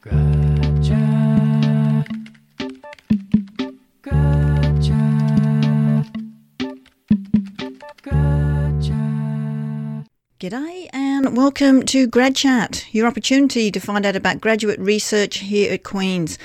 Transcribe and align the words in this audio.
G'day 0.00 0.48
and 10.92 11.36
welcome 11.36 11.84
to 11.86 12.06
Grad 12.06 12.36
Chat, 12.36 12.86
your 12.92 13.08
opportunity 13.08 13.72
to 13.72 13.80
find 13.80 14.06
out 14.06 14.14
about 14.14 14.40
graduate 14.40 14.78
research 14.78 15.38
here 15.38 15.72
at 15.72 15.82
Queen's. 15.82 16.38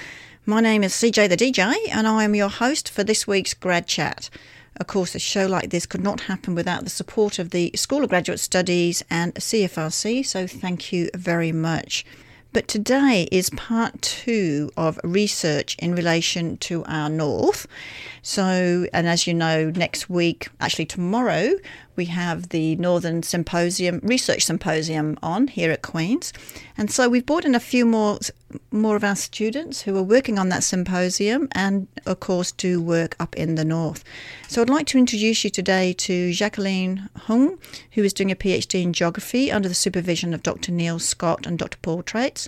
My 0.47 0.59
name 0.59 0.83
is 0.83 0.93
CJ 0.93 1.29
the 1.29 1.37
DJ 1.37 1.75
and 1.91 2.07
I 2.07 2.23
am 2.23 2.33
your 2.33 2.49
host 2.49 2.89
for 2.89 3.03
this 3.03 3.27
week's 3.27 3.53
Grad 3.53 3.85
Chat. 3.85 4.31
Of 4.77 4.87
course, 4.87 5.13
a 5.13 5.19
show 5.19 5.45
like 5.45 5.69
this 5.69 5.85
could 5.85 6.01
not 6.01 6.21
happen 6.21 6.55
without 6.55 6.85
the 6.85 6.89
support 6.89 7.37
of 7.37 7.51
the 7.51 7.69
School 7.75 8.03
of 8.03 8.09
Graduate 8.09 8.39
Studies 8.39 9.03
and 9.11 9.35
CFRC, 9.35 10.25
so 10.25 10.47
thank 10.47 10.91
you 10.91 11.11
very 11.13 11.51
much. 11.51 12.03
But 12.53 12.67
today 12.67 13.27
is 13.31 13.49
part 13.49 13.99
two 14.03 14.69
of 14.77 14.99
research 15.03 15.75
in 15.79 15.95
relation 15.95 16.57
to 16.57 16.85
our 16.85 17.09
north. 17.09 17.65
So, 18.21 18.85
and 18.93 19.07
as 19.07 19.25
you 19.25 19.33
know, 19.33 19.71
next 19.71 20.07
week, 20.07 20.49
actually 20.59 20.85
tomorrow, 20.85 21.55
we 21.95 22.05
have 22.05 22.49
the 22.49 22.75
Northern 22.77 23.23
Symposium, 23.23 23.99
Research 24.03 24.43
Symposium 24.43 25.17
on 25.21 25.47
here 25.47 25.71
at 25.71 25.81
Queen's. 25.81 26.33
And 26.77 26.91
so 26.91 27.09
we've 27.09 27.25
brought 27.25 27.45
in 27.45 27.55
a 27.55 27.59
few 27.59 27.85
more 27.85 28.19
more 28.71 28.95
of 28.95 29.03
our 29.03 29.15
students 29.15 29.81
who 29.81 29.97
are 29.97 30.03
working 30.03 30.37
on 30.37 30.49
that 30.49 30.63
symposium 30.63 31.47
and 31.53 31.87
of 32.05 32.19
course 32.19 32.51
do 32.51 32.79
work 32.79 33.15
up 33.19 33.35
in 33.35 33.55
the 33.55 33.65
north. 33.65 34.03
So 34.47 34.61
I'd 34.61 34.69
like 34.69 34.85
to 34.87 34.97
introduce 34.99 35.43
you 35.43 35.49
today 35.49 35.93
to 35.93 36.31
Jacqueline 36.31 37.09
Hung, 37.15 37.57
who 37.93 38.03
is 38.03 38.13
doing 38.13 38.31
a 38.31 38.35
PhD 38.35 38.83
in 38.83 38.93
geography 38.93 39.51
under 39.51 39.67
the 39.67 39.75
supervision 39.75 40.35
of 40.35 40.43
Dr. 40.43 40.71
Neal 40.71 40.99
Scott 40.99 41.47
and 41.47 41.57
Dr. 41.57 41.77
Paul 41.81 42.03
Treitz 42.03 42.47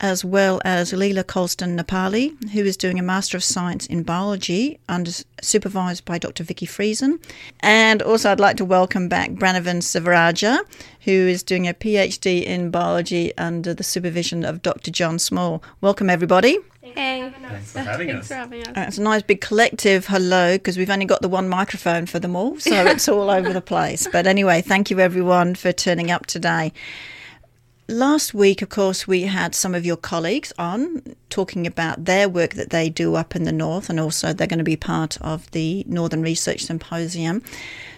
as 0.00 0.24
well 0.24 0.60
as 0.64 0.92
Leela 0.92 1.26
Colston 1.26 1.76
Nepali, 1.76 2.50
who 2.50 2.60
is 2.64 2.76
doing 2.76 2.98
a 2.98 3.02
Master 3.02 3.36
of 3.36 3.44
Science 3.44 3.86
in 3.86 4.02
Biology, 4.02 4.78
under, 4.88 5.10
supervised 5.42 6.04
by 6.04 6.18
Dr. 6.18 6.44
Vicki 6.44 6.66
Friesen. 6.66 7.20
And 7.60 8.02
also, 8.02 8.30
I'd 8.30 8.40
like 8.40 8.56
to 8.58 8.64
welcome 8.64 9.08
back 9.08 9.30
Branavan 9.32 9.82
Sivarajah, 9.82 10.58
who 11.02 11.10
is 11.12 11.42
doing 11.42 11.66
a 11.68 11.74
PhD 11.74 12.44
in 12.44 12.70
Biology 12.70 13.36
under 13.38 13.74
the 13.74 13.84
supervision 13.84 14.44
of 14.44 14.62
Dr. 14.62 14.90
John 14.90 15.16
Smol. 15.16 15.62
Welcome, 15.80 16.08
everybody. 16.10 16.58
Hey. 16.80 17.32
Thanks 17.42 17.72
for 17.72 17.78
having 17.80 18.08
Thanks 18.08 18.22
us. 18.22 18.28
for 18.28 18.34
having 18.34 18.60
us. 18.62 18.68
Uh, 18.76 18.84
It's 18.88 18.98
a 18.98 19.02
nice 19.02 19.22
big 19.22 19.40
collective 19.40 20.06
hello 20.06 20.54
because 20.56 20.76
we've 20.78 20.90
only 20.90 21.04
got 21.04 21.22
the 21.22 21.28
one 21.28 21.48
microphone 21.48 22.06
for 22.06 22.18
them 22.18 22.34
all, 22.36 22.58
so 22.58 22.70
it's 22.86 23.08
all 23.08 23.30
over 23.30 23.52
the 23.52 23.60
place. 23.60 24.08
But 24.10 24.26
anyway, 24.26 24.62
thank 24.62 24.90
you 24.90 24.98
everyone 25.00 25.54
for 25.54 25.72
turning 25.72 26.10
up 26.10 26.26
today. 26.26 26.72
Last 27.90 28.34
week, 28.34 28.60
of 28.60 28.68
course, 28.68 29.08
we 29.08 29.22
had 29.22 29.54
some 29.54 29.74
of 29.74 29.86
your 29.86 29.96
colleagues 29.96 30.52
on 30.58 31.16
talking 31.30 31.66
about 31.66 32.04
their 32.04 32.28
work 32.28 32.52
that 32.52 32.68
they 32.68 32.90
do 32.90 33.14
up 33.14 33.34
in 33.34 33.44
the 33.44 33.52
north, 33.52 33.88
and 33.88 33.98
also 33.98 34.34
they're 34.34 34.46
going 34.46 34.58
to 34.58 34.64
be 34.64 34.76
part 34.76 35.16
of 35.22 35.50
the 35.52 35.84
Northern 35.88 36.20
Research 36.20 36.64
Symposium. 36.64 37.42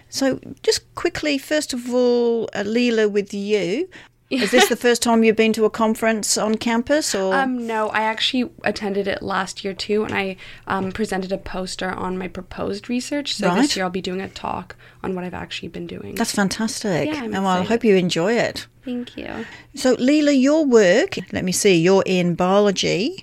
So, 0.08 0.38
just 0.62 0.94
quickly, 0.94 1.38
first 1.38 1.72
of 1.72 1.92
all, 1.92 2.48
uh, 2.54 2.62
Leela, 2.62 3.10
with 3.10 3.34
you, 3.34 3.88
is 4.30 4.50
this 4.52 4.68
the 4.68 4.76
first 4.76 5.02
time 5.02 5.24
you've 5.24 5.36
been 5.36 5.52
to 5.54 5.64
a 5.64 5.70
conference 5.70 6.38
on 6.38 6.56
campus, 6.56 7.14
or 7.14 7.34
Um, 7.40 7.66
no, 7.66 7.88
I 7.88 8.02
actually 8.02 8.50
attended 8.64 9.08
it 9.08 9.22
last 9.22 9.64
year 9.64 9.74
too, 9.74 10.04
and 10.04 10.14
I 10.14 10.36
um, 10.66 10.92
presented 10.92 11.32
a 11.32 11.38
poster 11.38 11.90
on 11.90 12.16
my 12.16 12.28
proposed 12.28 12.88
research. 12.88 13.34
So 13.34 13.48
Right. 13.48 13.62
this 13.62 13.76
year 13.76 13.84
I'll 13.84 13.90
be 13.90 14.00
doing 14.00 14.20
a 14.20 14.28
talk 14.28 14.76
on 15.02 15.14
what 15.14 15.24
I've 15.24 15.34
actually 15.34 15.68
been 15.68 15.86
doing. 15.86 16.14
that's 16.14 16.32
fantastic? 16.34 17.06
Yeah, 17.12 17.24
and 17.24 17.32
well, 17.32 17.46
I 17.48 17.62
hope 17.64 17.82
you 17.84 17.96
enjoy 17.96 18.34
it. 18.34 18.66
Thank 18.84 19.16
you. 19.16 19.46
So, 19.74 19.96
Leela, 19.96 20.38
your 20.40 20.64
work, 20.64 21.16
let 21.32 21.44
me 21.44 21.52
see, 21.52 21.76
you're 21.76 22.02
in 22.06 22.34
biology, 22.34 23.22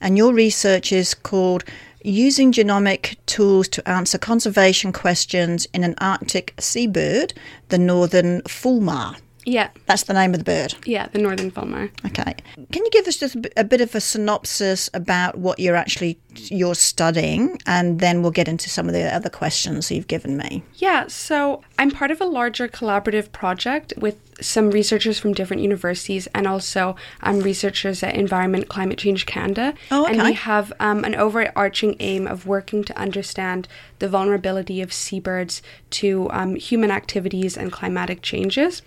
and 0.00 0.16
your 0.16 0.32
research 0.32 0.92
is 0.92 1.14
called 1.14 1.64
Using 2.02 2.52
Genomic 2.52 3.16
Tools 3.26 3.68
to 3.68 3.88
Answer 3.88 4.18
Conservation 4.18 4.92
Questions 4.92 5.66
in 5.74 5.84
an 5.84 5.94
Arctic 5.98 6.54
Seabird, 6.58 7.34
the 7.68 7.78
Northern 7.78 8.40
Fulmar. 8.42 9.16
Yeah, 9.48 9.70
That's 9.86 10.02
the 10.02 10.12
name 10.12 10.34
of 10.34 10.38
the 10.40 10.44
bird. 10.44 10.74
yeah, 10.84 11.08
the 11.08 11.18
Northern 11.18 11.50
Fulmar. 11.50 11.90
Okay. 12.06 12.34
Can 12.70 12.84
you 12.84 12.90
give 12.90 13.06
us 13.08 13.16
just 13.16 13.34
a 13.56 13.64
bit- 13.64 13.80
of 13.80 13.94
a 13.94 14.00
synopsis 14.00 14.90
about 14.92 15.38
what 15.38 15.58
you're 15.58 15.76
actually 15.76 16.18
you're 16.50 16.74
studying, 16.74 17.58
and 17.66 17.98
then 18.00 18.22
we'll 18.22 18.30
get 18.30 18.46
into 18.48 18.68
some 18.70 18.86
of 18.86 18.92
the 18.92 19.02
other 19.14 19.28
questions 19.30 19.90
you've 19.90 20.06
given 20.06 20.36
me. 20.36 20.62
Yeah, 20.76 21.06
so 21.08 21.62
I'm 21.78 21.90
part 21.90 22.10
of 22.10 22.20
a 22.20 22.24
larger 22.26 22.68
collaborative 22.68 23.32
project 23.32 23.92
with 23.96 24.16
some 24.40 24.70
researchers 24.70 25.18
from 25.18 25.32
different 25.34 25.62
universities 25.62 26.28
and 26.34 26.46
also 26.46 26.94
um, 27.22 27.40
researchers 27.40 28.02
at 28.04 28.14
Environment 28.14 28.68
Climate 28.68 28.98
Change 28.98 29.26
Canada. 29.26 29.74
Oh, 29.90 30.04
okay. 30.04 30.12
And 30.14 30.22
we 30.22 30.32
have 30.34 30.72
um, 30.78 31.02
an 31.04 31.14
overarching 31.16 31.96
aim 31.98 32.26
of 32.28 32.46
working 32.46 32.84
to 32.84 32.96
understand 32.96 33.66
the 33.98 34.08
vulnerability 34.08 34.80
of 34.80 34.92
seabirds 34.92 35.60
to 35.90 36.28
um, 36.30 36.54
human 36.54 36.90
activities 36.92 37.56
and 37.56 37.72
climatic 37.72 38.22
changes. 38.22 38.82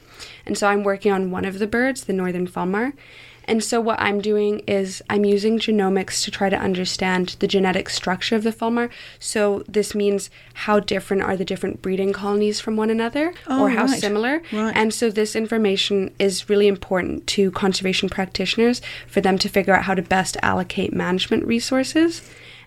And 0.46 0.58
so 0.58 0.68
I'm 0.68 0.84
working 0.84 1.12
on 1.12 1.32
one 1.32 1.46
of 1.46 1.60
the 1.60 1.68
birds, 1.68 2.04
the 2.06 2.14
northern 2.14 2.48
fulmar. 2.48 2.94
And 3.46 3.64
so 3.64 3.82
what 3.82 4.00
I'm 4.00 4.22
doing 4.22 4.60
is 4.68 5.02
I'm 5.10 5.26
using 5.26 5.58
genomics 5.58 6.24
to 6.24 6.32
try 6.32 6.50
to 6.50 6.56
understand 6.56 7.36
the 7.40 7.48
genetic 7.48 7.90
structure 7.90 8.36
of 8.36 8.44
the 8.44 8.52
fulmar. 8.52 8.90
So 9.20 9.64
this 9.68 9.96
means 9.96 10.30
how 10.54 10.80
different 10.80 11.24
are 11.24 11.36
the 11.36 11.44
different 11.44 11.82
breeding 11.82 12.14
colonies 12.14 12.60
from 12.60 12.78
one 12.78 12.90
another 12.92 13.34
Oh, 13.48 13.64
or 13.64 13.70
how 13.72 13.86
right. 13.86 14.00
similar. 14.00 14.44
Right. 14.54 14.76
And 14.76 14.94
so 14.94 15.10
this 15.10 15.36
information 15.36 16.14
is 16.20 16.50
really 16.50 16.68
important 16.68 17.26
to 17.28 17.52
conservation 17.52 18.10
practitioners 18.10 18.80
for 19.08 19.22
them 19.22 19.38
to 19.40 19.50
figure 19.50 19.74
out 19.76 19.84
how 19.84 19.96
to 19.96 20.02
best 20.04 20.38
allocate 20.44 20.94
management 20.94 21.44
resources. 21.46 22.22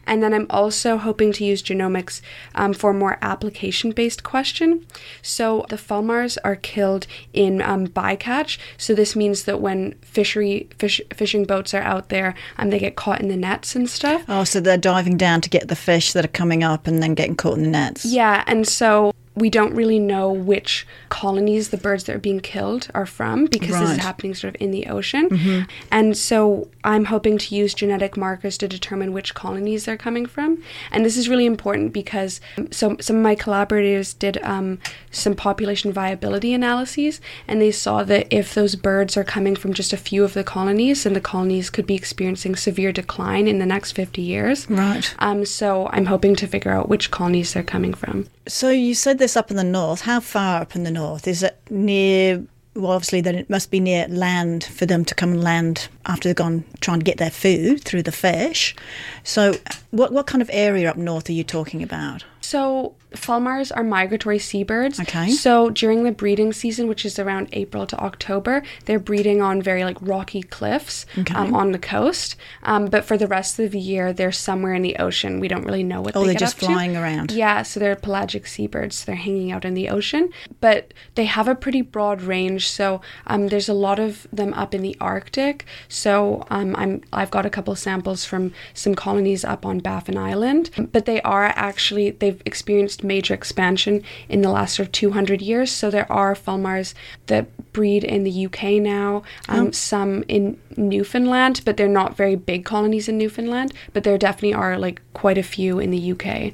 And 0.07 0.23
then 0.23 0.35
I'm 0.35 0.47
also 0.51 0.97
hoping 0.97 1.33
to 1.33 1.45
use 1.45 1.63
genomics 1.63 2.21
um, 2.55 2.73
for 2.73 2.91
a 2.91 2.95
more 2.95 3.19
application 3.23 3.91
based 3.91 4.23
question. 4.23 4.87
So 5.23 5.67
the 5.69 5.77
fulmars 5.77 6.39
are 6.45 6.57
killed 6.57 7.07
in 7.33 7.63
um, 7.63 7.87
bycatch. 7.87 8.59
So 8.77 8.95
this 8.95 9.17
means 9.17 9.45
that 9.45 9.61
when 9.61 9.95
fishery 10.03 10.69
fish, 10.79 11.01
fishing 11.13 11.45
boats 11.45 11.75
are 11.75 11.83
out 11.83 12.09
there, 12.09 12.35
um, 12.59 12.71
they 12.71 12.79
get 12.79 12.97
caught 12.97 13.21
in 13.21 13.29
the 13.29 13.37
nets 13.37 13.75
and 13.75 13.89
stuff. 13.89 14.25
Oh, 14.29 14.45
so 14.45 14.61
they're 14.61 14.77
diving 14.77 15.17
down 15.17 15.41
to 15.43 15.51
get 15.51 15.69
the 15.69 15.77
fish 15.77 16.13
that 16.13 16.25
are 16.25 16.29
coming 16.29 16.63
up 16.63 16.87
and 16.87 17.03
then 17.03 17.15
getting 17.15 17.37
caught 17.37 17.57
in 17.57 17.65
the 17.65 17.71
nets. 17.71 18.05
Yeah, 18.05 18.45
and 18.47 18.67
so 18.67 19.13
we 19.37 19.51
don't 19.51 19.75
really 19.75 19.99
know 19.99 20.31
which 20.31 20.87
colonies 21.09 21.71
the 21.71 21.77
birds 21.77 22.05
that 22.05 22.15
are 22.15 22.21
being 22.21 22.41
killed 22.41 22.89
are 22.95 23.07
from 23.07 23.47
because 23.47 23.79
this 23.79 23.91
is 23.91 23.97
happening 23.97 24.35
sort 24.35 24.55
of 24.55 24.61
in 24.61 24.71
the 24.71 24.87
ocean. 24.87 25.67
And 25.91 26.17
so 26.17 26.69
I'm 26.85 27.07
hoping 27.07 27.39
to 27.39 27.55
use 27.55 27.75
genetic 27.75 28.17
markers 28.17 28.57
to 28.59 28.69
determine 28.69 29.13
which 29.13 29.35
colonies 29.35 29.87
they're 29.87 29.97
coming 29.97 30.27
from. 30.27 30.63
And 30.93 31.05
this 31.05 31.17
is 31.17 31.29
really 31.29 31.47
important 31.47 31.93
because 31.93 32.41
um, 32.59 32.71
so 32.71 32.97
some 33.01 33.17
of 33.17 33.23
my 33.23 33.35
collaborators 33.35 34.15
did 34.15 34.39
um, 34.43 34.79
some 35.11 35.35
population 35.35 35.93
viability 35.93 36.53
analyses 36.55 37.21
and 37.49 37.61
they 37.61 37.71
saw 37.71 38.05
that 38.05 38.27
if 38.31 38.55
those 38.55 38.77
birds 38.77 39.17
are 39.17 39.25
coming 39.25 39.57
from 39.57 39.73
just 39.73 39.93
a 39.93 39.97
few 39.97 40.23
of 40.23 40.35
the 40.35 40.45
colonies, 40.45 41.05
then 41.05 41.15
the 41.15 41.21
colonies 41.21 41.71
could 41.71 41.87
be 41.87 41.95
experiencing 41.95 42.55
severe 42.55 42.93
decline 42.93 43.49
in 43.49 43.59
the 43.59 43.67
next 43.67 43.93
50 43.93 44.23
years. 44.23 44.71
Right. 44.71 45.15
Um, 45.19 45.45
so 45.45 45.89
I'm 45.93 46.07
hoping 46.07 46.37
to 46.37 46.47
figure 46.47 46.71
out 46.71 46.89
which 46.89 47.11
colonies 47.11 47.53
they're 47.53 47.63
coming 47.63 47.95
from. 47.95 48.29
So 48.47 48.69
you 48.69 48.95
said 48.95 49.19
this 49.25 49.39
up 49.39 49.51
in 49.51 49.57
the 49.57 49.65
north. 49.65 50.03
How 50.03 50.21
far 50.21 50.61
up 50.61 50.77
in 50.77 50.83
the 50.83 50.91
north? 50.91 51.27
Is 51.27 51.43
it 51.43 51.59
near? 51.71 52.45
Well, 52.75 52.93
obviously, 52.93 53.23
then 53.23 53.37
it 53.37 53.49
must 53.49 53.71
be 53.71 53.81
near 53.81 54.07
land 54.09 54.65
for 54.65 54.85
them 54.85 55.03
to 55.07 55.15
come 55.15 55.33
and 55.33 55.43
land 55.43 55.89
after 56.07 56.29
they've 56.29 56.37
gone 56.37 56.65
trying 56.81 57.01
to 57.01 57.05
get 57.05 57.19
their 57.19 57.31
food 57.31 57.83
through 57.85 58.03
the 58.03 58.13
fish. 58.13 58.75
So, 59.23 59.55
what 59.91 60.13
what 60.13 60.27
kind 60.27 60.43
of 60.43 60.51
area 60.53 60.91
up 60.91 60.97
north 60.97 61.29
are 61.29 61.33
you 61.33 61.45
talking 61.45 61.83
about? 61.83 62.25
So 62.41 62.95
fulmars 63.13 63.73
are 63.75 63.83
migratory 63.83 64.39
seabirds. 64.39 65.01
Okay. 65.01 65.31
So 65.31 65.71
during 65.71 66.03
the 66.05 66.13
breeding 66.13 66.53
season, 66.53 66.89
which 66.89 67.07
is 67.07 67.19
around 67.19 67.49
April 67.53 67.87
to 67.87 67.97
October, 67.99 68.63
they're 68.85 68.99
breeding 68.99 69.41
on 69.41 69.63
very 69.63 69.83
like 69.83 69.97
rocky 70.03 70.43
cliffs 70.43 71.07
Okay. 71.17 71.33
um, 71.35 71.55
on 71.55 71.73
the 71.73 71.79
coast. 71.79 72.37
Um, 72.65 72.87
but 72.87 73.07
for 73.07 73.17
the 73.17 73.27
rest 73.27 73.59
of 73.59 73.71
the 73.71 73.79
year, 73.81 74.13
they're 74.13 74.31
somewhere 74.31 74.75
in 74.75 74.83
the 74.83 74.97
ocean. 74.97 75.41
We 75.41 75.49
don't 75.49 75.65
really 75.65 75.85
know 75.85 76.03
what 76.03 76.15
Oh, 76.17 76.21
they 76.21 76.27
they're 76.27 76.35
get 76.35 76.41
just 76.41 76.61
to. 76.61 76.67
flying 76.67 76.99
around. 76.99 77.31
Yeah, 77.33 77.63
so 77.63 77.81
they're 77.81 77.97
pelagic 77.97 78.47
seabirds. 78.47 78.97
So 78.97 79.07
they're 79.07 79.15
hanging 79.17 79.51
out 79.51 79.65
in 79.65 79.73
the 79.73 79.89
ocean, 79.89 80.29
but 80.61 80.93
they 81.15 81.25
have 81.25 81.49
a 81.49 81.55
pretty 81.55 81.81
broad 81.81 82.21
range. 82.21 82.69
So 82.69 83.01
um, 83.27 83.49
there's 83.49 83.71
a 83.71 83.75
lot 83.75 83.99
of 83.99 84.27
them 84.31 84.53
up 84.53 84.75
in 84.75 84.83
the 84.83 84.99
Arctic. 85.01 85.65
So 85.95 86.45
um, 86.51 86.75
I'm 86.77 87.03
I've 87.13 87.31
got 87.31 87.47
a 87.47 87.51
couple 87.51 87.75
samples 87.77 88.25
from 88.25 88.53
some 88.75 88.95
colonies 88.95 89.45
up 89.45 89.65
on 89.65 89.79
Baffin 89.79 90.19
Island, 90.19 90.71
but 90.93 91.05
they 91.07 91.23
are 91.23 91.45
actually 91.45 92.11
they've 92.11 92.43
experienced 92.45 93.05
major 93.05 93.33
expansion 93.33 94.03
in 94.29 94.43
the 94.43 94.51
last 94.51 94.75
sort 94.75 94.89
of 94.89 94.93
200 94.93 95.41
years. 95.41 95.71
So 95.71 95.91
there 95.91 96.11
are 96.11 96.35
fulmars 96.35 96.95
that 97.27 97.47
breed 97.73 98.03
in 98.03 98.25
the 98.25 98.47
UK 98.47 98.83
now, 98.83 99.23
um, 99.49 99.73
some 99.73 100.25
in 100.29 100.61
Newfoundland, 100.77 101.61
but 101.65 101.77
they're 101.77 101.89
not 101.89 102.17
very 102.17 102.35
big 102.35 102.65
colonies 102.65 103.09
in 103.09 103.17
Newfoundland. 103.17 103.73
But 103.93 104.03
there 104.03 104.19
definitely 104.19 104.55
are 104.55 104.77
like 104.79 105.01
quite 105.13 105.39
a 105.39 105.43
few 105.43 105.79
in 105.79 105.91
the 105.91 106.13
UK. 106.13 106.53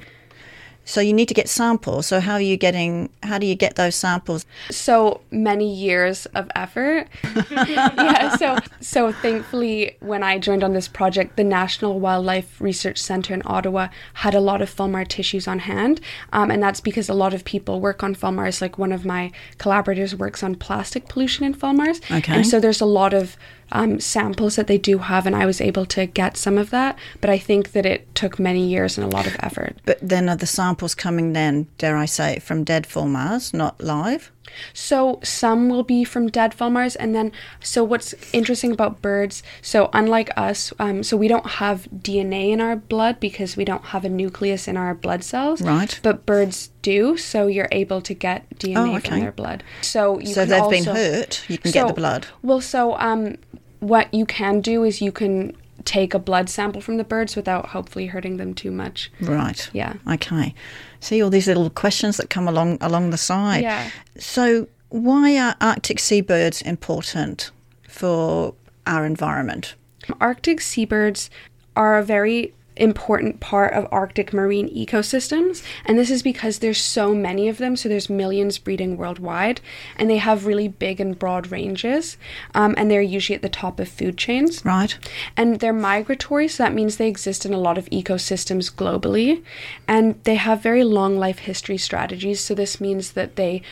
So 0.91 1.01
you 1.01 1.13
need 1.13 1.29
to 1.29 1.35
get 1.35 1.49
samples. 1.49 2.07
So 2.07 2.19
how 2.21 2.35
are 2.35 2.41
you 2.41 2.57
getting? 2.57 3.11
How 3.23 3.39
do 3.39 3.47
you 3.47 3.55
get 3.55 3.77
those 3.77 3.95
samples? 3.95 4.45
so 4.71 5.21
many 5.31 5.73
years 5.73 6.27
of 6.35 6.51
effort. 6.55 7.07
yeah, 7.51 8.37
so 8.37 8.59
so 8.81 9.13
thankfully, 9.13 9.97
when 10.01 10.23
I 10.23 10.39
joined 10.39 10.65
on 10.65 10.73
this 10.73 10.89
project, 10.89 11.37
the 11.37 11.45
National 11.45 12.01
Wildlife 12.01 12.61
Research 12.61 12.99
Centre 12.99 13.35
in 13.35 13.43
Ottawa 13.45 13.89
had 14.15 14.35
a 14.35 14.41
lot 14.41 14.61
of 14.63 14.75
Fulmar 14.75 15.07
tissues 15.07 15.47
on 15.47 15.61
hand, 15.61 16.01
um, 16.33 16.51
and 16.51 16.63
that's 16.63 16.81
because 16.81 17.09
a 17.09 17.15
lot 17.15 17.33
of 17.35 17.45
people 17.45 17.81
work 17.81 18.03
on 18.03 18.15
Fulmars. 18.15 18.61
Like 18.61 18.77
one 18.79 18.93
of 18.93 19.05
my 19.05 19.31
collaborators 19.59 20.15
works 20.17 20.43
on 20.43 20.55
plastic 20.57 21.09
pollution 21.09 21.45
in 21.45 21.55
Fulmars, 21.55 21.99
Okay. 22.11 22.35
and 22.35 22.47
so 22.47 22.59
there's 22.61 22.81
a 22.81 22.87
lot 22.87 23.15
of 23.15 23.37
um, 23.73 24.01
samples 24.01 24.57
that 24.57 24.67
they 24.67 24.79
do 24.79 24.99
have, 24.99 25.27
and 25.27 25.37
I 25.37 25.47
was 25.47 25.61
able 25.61 25.87
to 25.87 26.07
get 26.07 26.37
some 26.37 26.59
of 26.59 26.71
that. 26.71 26.99
But 27.21 27.31
I 27.31 27.39
think 27.39 27.73
that 27.73 27.87
it 27.87 28.13
took 28.15 28.39
many 28.39 28.67
years 28.67 28.99
and 28.99 29.05
a 29.05 29.17
lot 29.17 29.27
of 29.27 29.37
effort. 29.41 29.77
But 29.85 29.99
then 30.01 30.29
are 30.29 30.37
the 30.37 30.47
samples 30.47 30.95
coming 30.95 31.33
then, 31.33 31.69
dare 31.79 31.97
I 31.97 32.07
say, 32.07 32.39
from 32.39 32.65
dead 32.65 32.85
Fulmars, 32.85 33.55
not 33.55 33.81
live? 33.81 34.33
So 34.73 35.21
some 35.23 35.69
will 35.69 35.83
be 35.83 36.05
from 36.05 36.29
dead 36.29 36.57
fulmars, 36.57 36.97
and 36.99 37.15
then 37.15 37.33
so 37.63 37.85
what's 37.85 38.15
interesting 38.33 38.73
about 38.73 39.03
birds? 39.03 39.43
So 39.63 39.91
unlike 39.93 40.31
us, 40.37 40.73
um, 40.79 41.03
so 41.03 41.17
we 41.17 41.29
don't 41.29 41.47
have 41.47 41.89
DNA 41.95 42.51
in 42.51 42.61
our 42.61 42.77
blood 42.77 43.21
because 43.21 43.57
we 43.57 43.65
don't 43.65 43.87
have 43.87 44.05
a 44.05 44.09
nucleus 44.09 44.69
in 44.69 44.77
our 44.77 44.95
blood 44.95 45.25
cells. 45.25 45.63
Right. 45.63 45.99
But 46.03 46.27
birds 46.27 46.71
do, 46.83 47.17
so 47.17 47.47
you're 47.47 47.69
able 47.73 48.01
to 48.03 48.15
get 48.15 48.49
DNA 48.59 48.77
Oh, 48.77 48.97
okay. 48.97 49.09
from 49.11 49.21
their 49.21 49.33
blood. 49.33 49.63
So 49.83 50.21
so 50.25 50.45
they've 50.45 50.63
also, 50.63 50.71
been 50.71 50.85
hurt, 50.85 51.45
you 51.49 51.59
can 51.59 51.73
get 51.73 51.87
the 51.87 51.93
blood. 51.93 52.27
Well, 52.43 52.61
so 52.61 52.97
um, 52.99 53.37
what 53.81 54.13
you 54.13 54.27
can 54.27 54.61
do 54.61 54.85
is 54.85 55.01
you 55.01 55.13
can 55.13 55.57
take 55.85 56.15
a 56.15 56.19
blood 56.19 56.49
sample 56.49 56.81
from 56.81 56.97
the 56.97 57.05
birds 57.05 57.37
without 57.37 57.67
hopefully 57.67 58.07
hurting 58.07 58.37
them 58.37 58.55
too 58.55 58.71
much. 58.71 59.11
Right. 59.21 59.69
Yeah. 59.73 59.95
Okay. 60.11 60.55
See 61.01 61.23
all 61.23 61.31
these 61.31 61.47
little 61.47 61.71
questions 61.71 62.17
that 62.17 62.31
come 62.31 62.49
along 62.49 62.79
along 62.81 63.11
the 63.11 63.19
side. 63.19 63.63
Yeah. 63.63 63.91
So 64.19 64.69
why 64.89 65.39
are 65.39 65.57
Arctic 65.61 65.99
seabirds 65.99 66.63
important 66.63 67.51
for 67.89 68.55
our 68.87 69.05
environment? 69.07 69.75
Arctic 70.21 70.61
seabirds 70.61 71.31
are 71.77 71.99
a 71.99 72.03
very 72.03 72.53
important 72.81 73.41
part 73.41 73.75
of 73.75 73.87
Arctic 73.93 74.33
marine 74.33 74.69
ecosystems, 74.75 75.63
and 75.85 75.99
this 75.99 76.11
is 76.11 76.23
because 76.23 76.59
there's 76.59 76.81
so 76.81 77.15
many 77.15 77.49
of 77.49 77.59
them. 77.59 77.77
So 77.77 77.89
there's 77.89 78.11
millions 78.11 78.59
breeding 78.59 78.97
worldwide, 78.97 79.61
and 79.97 80.09
they 80.09 80.19
have 80.19 80.47
really 80.47 80.69
big 80.69 81.01
and 81.01 81.19
broad 81.19 81.51
ranges, 81.51 82.17
um, 82.55 82.75
and 82.77 82.91
they're 82.91 83.03
usually 83.03 83.37
at 83.37 83.43
the 83.43 83.49
top 83.49 83.79
of 83.79 83.89
food 83.89 84.17
chains. 84.17 84.65
Right. 84.65 84.97
And 85.37 85.61
they're 85.61 85.73
migratory, 85.73 86.49
so 86.49 86.63
that 86.63 86.75
means 86.75 86.97
they 86.97 87.09
exist 87.09 87.47
in 87.47 87.53
a 87.53 87.59
lot 87.59 87.79
of 87.79 87.87
ecosystems 87.87 88.73
globally. 88.73 89.43
And 89.87 90.23
they 90.25 90.37
have 90.37 90.63
very 90.63 90.85
long 90.85 91.19
life 91.19 91.41
history 91.41 91.79
strategies. 91.79 92.41
So 92.41 92.55
this 92.55 92.81
means 92.81 93.13
that 93.13 93.37
they 93.37 93.63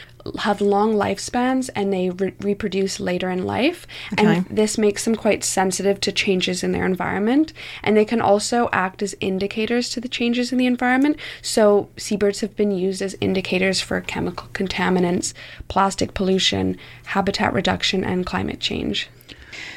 have 0.41 0.61
long 0.61 0.95
lifespans 0.95 1.71
and 1.75 1.93
they 1.93 2.11
re- 2.11 2.35
reproduce 2.41 3.01
later 3.01 3.31
in 3.31 3.45
life. 3.45 3.87
Okay. 4.13 4.27
And 4.27 4.47
this 4.47 4.79
makes 4.79 5.05
them 5.05 5.15
quite 5.15 5.45
sensitive 5.45 6.01
to 6.01 6.13
changes 6.13 6.63
in 6.63 6.73
their 6.73 6.85
environment. 6.85 7.53
And 7.83 7.97
they 7.97 8.05
can 8.05 8.21
also 8.21 8.69
act 8.73 9.03
as 9.03 9.15
indicators 9.21 9.91
to 9.91 10.01
the 10.01 10.09
changes 10.09 10.53
in 10.53 10.59
the 10.59 10.67
environment. 10.67 11.19
So 11.43 11.89
seabirds 11.97 12.41
have 12.41 12.57
been 12.57 12.71
used 12.71 13.03
as 13.03 13.17
indicators 13.21 13.81
for 13.81 14.01
chemical 14.01 14.49
contaminants, 14.53 15.33
plastic 15.69 16.15
pollution, 16.15 16.77
habitat 17.07 17.53
reduction, 17.53 18.05
and 18.05 18.27
climate 18.27 18.61
change. 18.61 19.09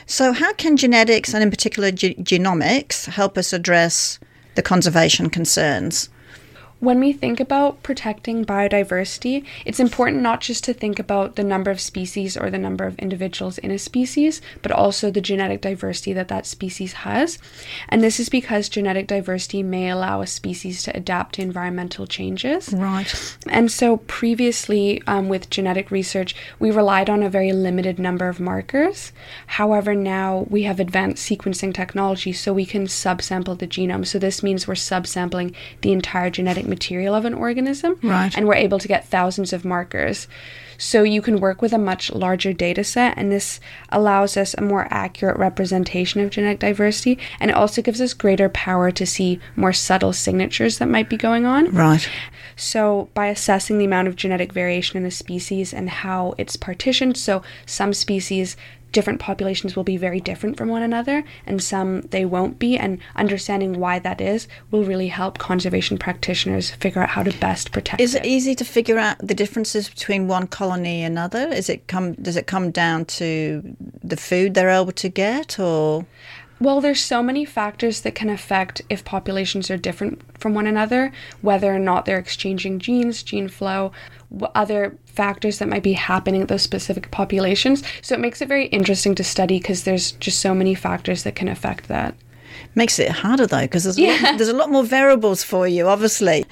So 0.05 0.33
how 0.33 0.53
can 0.53 0.77
genetics 0.77 1.33
and 1.33 1.43
in 1.43 1.49
particular 1.49 1.91
ge- 1.91 2.17
genomics 2.17 3.05
help 3.05 3.37
us 3.37 3.53
address 3.53 4.19
the 4.55 4.61
conservation 4.61 5.29
concerns? 5.29 6.09
When 6.81 6.99
we 6.99 7.13
think 7.13 7.39
about 7.39 7.83
protecting 7.83 8.43
biodiversity, 8.43 9.45
it's 9.65 9.79
important 9.79 10.23
not 10.23 10.41
just 10.41 10.63
to 10.63 10.73
think 10.73 10.97
about 10.97 11.35
the 11.35 11.43
number 11.43 11.69
of 11.69 11.79
species 11.79 12.35
or 12.35 12.49
the 12.49 12.57
number 12.57 12.85
of 12.85 12.97
individuals 12.97 13.59
in 13.59 13.69
a 13.69 13.77
species, 13.77 14.41
but 14.63 14.71
also 14.71 15.11
the 15.11 15.21
genetic 15.21 15.61
diversity 15.61 16.11
that 16.13 16.27
that 16.29 16.47
species 16.47 16.93
has. 16.93 17.37
And 17.87 18.01
this 18.01 18.19
is 18.19 18.29
because 18.29 18.67
genetic 18.67 19.05
diversity 19.05 19.61
may 19.61 19.91
allow 19.91 20.21
a 20.21 20.27
species 20.27 20.81
to 20.83 20.97
adapt 20.97 21.35
to 21.35 21.43
environmental 21.43 22.07
changes. 22.07 22.73
Right. 22.73 23.37
And 23.47 23.71
so 23.71 23.97
previously, 23.97 25.03
um, 25.05 25.29
with 25.29 25.51
genetic 25.51 25.91
research, 25.91 26.35
we 26.57 26.71
relied 26.71 27.11
on 27.11 27.21
a 27.21 27.29
very 27.29 27.53
limited 27.53 27.99
number 27.99 28.27
of 28.27 28.39
markers. 28.39 29.11
However, 29.45 29.93
now 29.93 30.47
we 30.49 30.63
have 30.63 30.79
advanced 30.79 31.29
sequencing 31.29 31.75
technology, 31.75 32.33
so 32.33 32.53
we 32.53 32.65
can 32.65 32.87
subsample 32.87 33.59
the 33.59 33.67
genome. 33.67 34.07
So 34.07 34.17
this 34.17 34.41
means 34.41 34.67
we're 34.67 34.73
subsampling 34.73 35.53
the 35.81 35.91
entire 35.91 36.31
genetic 36.31 36.70
material 36.71 37.13
of 37.13 37.25
an 37.25 37.35
organism, 37.35 37.97
Right. 38.01 38.35
and 38.35 38.47
we're 38.47 38.55
able 38.55 38.79
to 38.79 38.87
get 38.87 39.07
thousands 39.07 39.53
of 39.53 39.63
markers. 39.63 40.27
So 40.79 41.03
you 41.03 41.21
can 41.21 41.39
work 41.39 41.61
with 41.61 41.73
a 41.73 41.77
much 41.77 42.11
larger 42.11 42.53
data 42.53 42.83
set, 42.83 43.13
and 43.15 43.31
this 43.31 43.59
allows 43.89 44.35
us 44.35 44.55
a 44.57 44.63
more 44.63 44.87
accurate 44.89 45.37
representation 45.37 46.21
of 46.21 46.31
genetic 46.31 46.57
diversity, 46.57 47.19
and 47.39 47.51
it 47.51 47.57
also 47.57 47.83
gives 47.83 48.01
us 48.01 48.15
greater 48.15 48.49
power 48.49 48.89
to 48.89 49.05
see 49.05 49.39
more 49.55 49.73
subtle 49.73 50.11
signatures 50.11 50.79
that 50.79 50.87
might 50.89 51.07
be 51.07 51.17
going 51.17 51.45
on. 51.45 51.65
Right. 51.71 52.09
So, 52.55 53.09
by 53.13 53.27
assessing 53.27 53.77
the 53.77 53.85
amount 53.85 54.07
of 54.07 54.15
genetic 54.15 54.53
variation 54.53 54.97
in 54.97 55.05
a 55.05 55.11
species 55.11 55.71
and 55.71 55.87
how 55.87 56.33
it's 56.39 56.55
partitioned, 56.55 57.15
so 57.15 57.43
some 57.67 57.93
species, 57.93 58.57
different 58.91 59.19
populations 59.19 59.75
will 59.75 59.83
be 59.83 59.97
very 59.97 60.19
different 60.19 60.57
from 60.57 60.67
one 60.69 60.81
another, 60.81 61.23
and 61.45 61.61
some 61.63 62.01
they 62.01 62.25
won't 62.25 62.59
be, 62.59 62.77
and 62.77 62.99
understanding 63.15 63.79
why 63.79 63.99
that 63.99 64.19
is 64.19 64.47
will 64.69 64.83
really 64.83 65.07
help 65.07 65.37
conservation 65.37 65.97
practitioners 65.97 66.71
figure 66.71 67.01
out 67.01 67.09
how 67.09 67.23
to 67.23 67.31
best 67.39 67.71
protect 67.71 68.01
Is 68.01 68.15
it 68.15 68.25
it. 68.25 68.27
easy 68.27 68.55
to 68.55 68.65
figure 68.65 68.97
out 68.97 69.17
the 69.19 69.33
differences 69.33 69.89
between 69.89 70.27
one 70.27 70.47
colony 70.47 71.03
and 71.03 71.11
another? 71.21 71.49
Is 71.49 71.69
it 71.69 71.87
come 71.87 72.13
does 72.13 72.35
it 72.35 72.47
come 72.47 72.71
down 72.71 73.05
to 73.05 73.75
the 74.03 74.17
food 74.17 74.53
they're 74.53 74.69
able 74.69 74.91
to 74.93 75.09
get 75.09 75.59
or 75.59 76.05
Well, 76.61 76.79
there's 76.79 77.01
so 77.01 77.23
many 77.23 77.43
factors 77.43 78.01
that 78.01 78.13
can 78.13 78.29
affect 78.29 78.83
if 78.87 79.03
populations 79.03 79.71
are 79.71 79.77
different 79.77 80.21
from 80.37 80.53
one 80.53 80.67
another, 80.67 81.11
whether 81.41 81.73
or 81.73 81.79
not 81.79 82.05
they're 82.05 82.19
exchanging 82.19 82.77
genes, 82.77 83.23
gene 83.23 83.47
flow, 83.49 83.91
other 84.53 84.95
factors 85.07 85.57
that 85.57 85.67
might 85.67 85.81
be 85.81 85.93
happening 85.93 86.43
at 86.43 86.49
those 86.49 86.61
specific 86.61 87.09
populations. 87.09 87.81
So 88.03 88.13
it 88.13 88.21
makes 88.21 88.43
it 88.43 88.47
very 88.47 88.67
interesting 88.67 89.15
to 89.15 89.23
study 89.23 89.57
because 89.57 89.85
there's 89.85 90.11
just 90.13 90.39
so 90.39 90.53
many 90.53 90.75
factors 90.75 91.23
that 91.23 91.33
can 91.35 91.47
affect 91.47 91.87
that. 91.87 92.13
makes 92.75 92.99
it 92.99 93.09
harder 93.09 93.47
though 93.47 93.61
because 93.61 93.83
there's, 93.85 93.97
Yeah. 93.97 94.37
there's 94.37 94.47
a 94.49 94.53
lot 94.55 94.69
more 94.69 94.83
variables 94.83 95.43
for 95.43 95.67
you 95.67 95.87
obviously. 95.87 96.45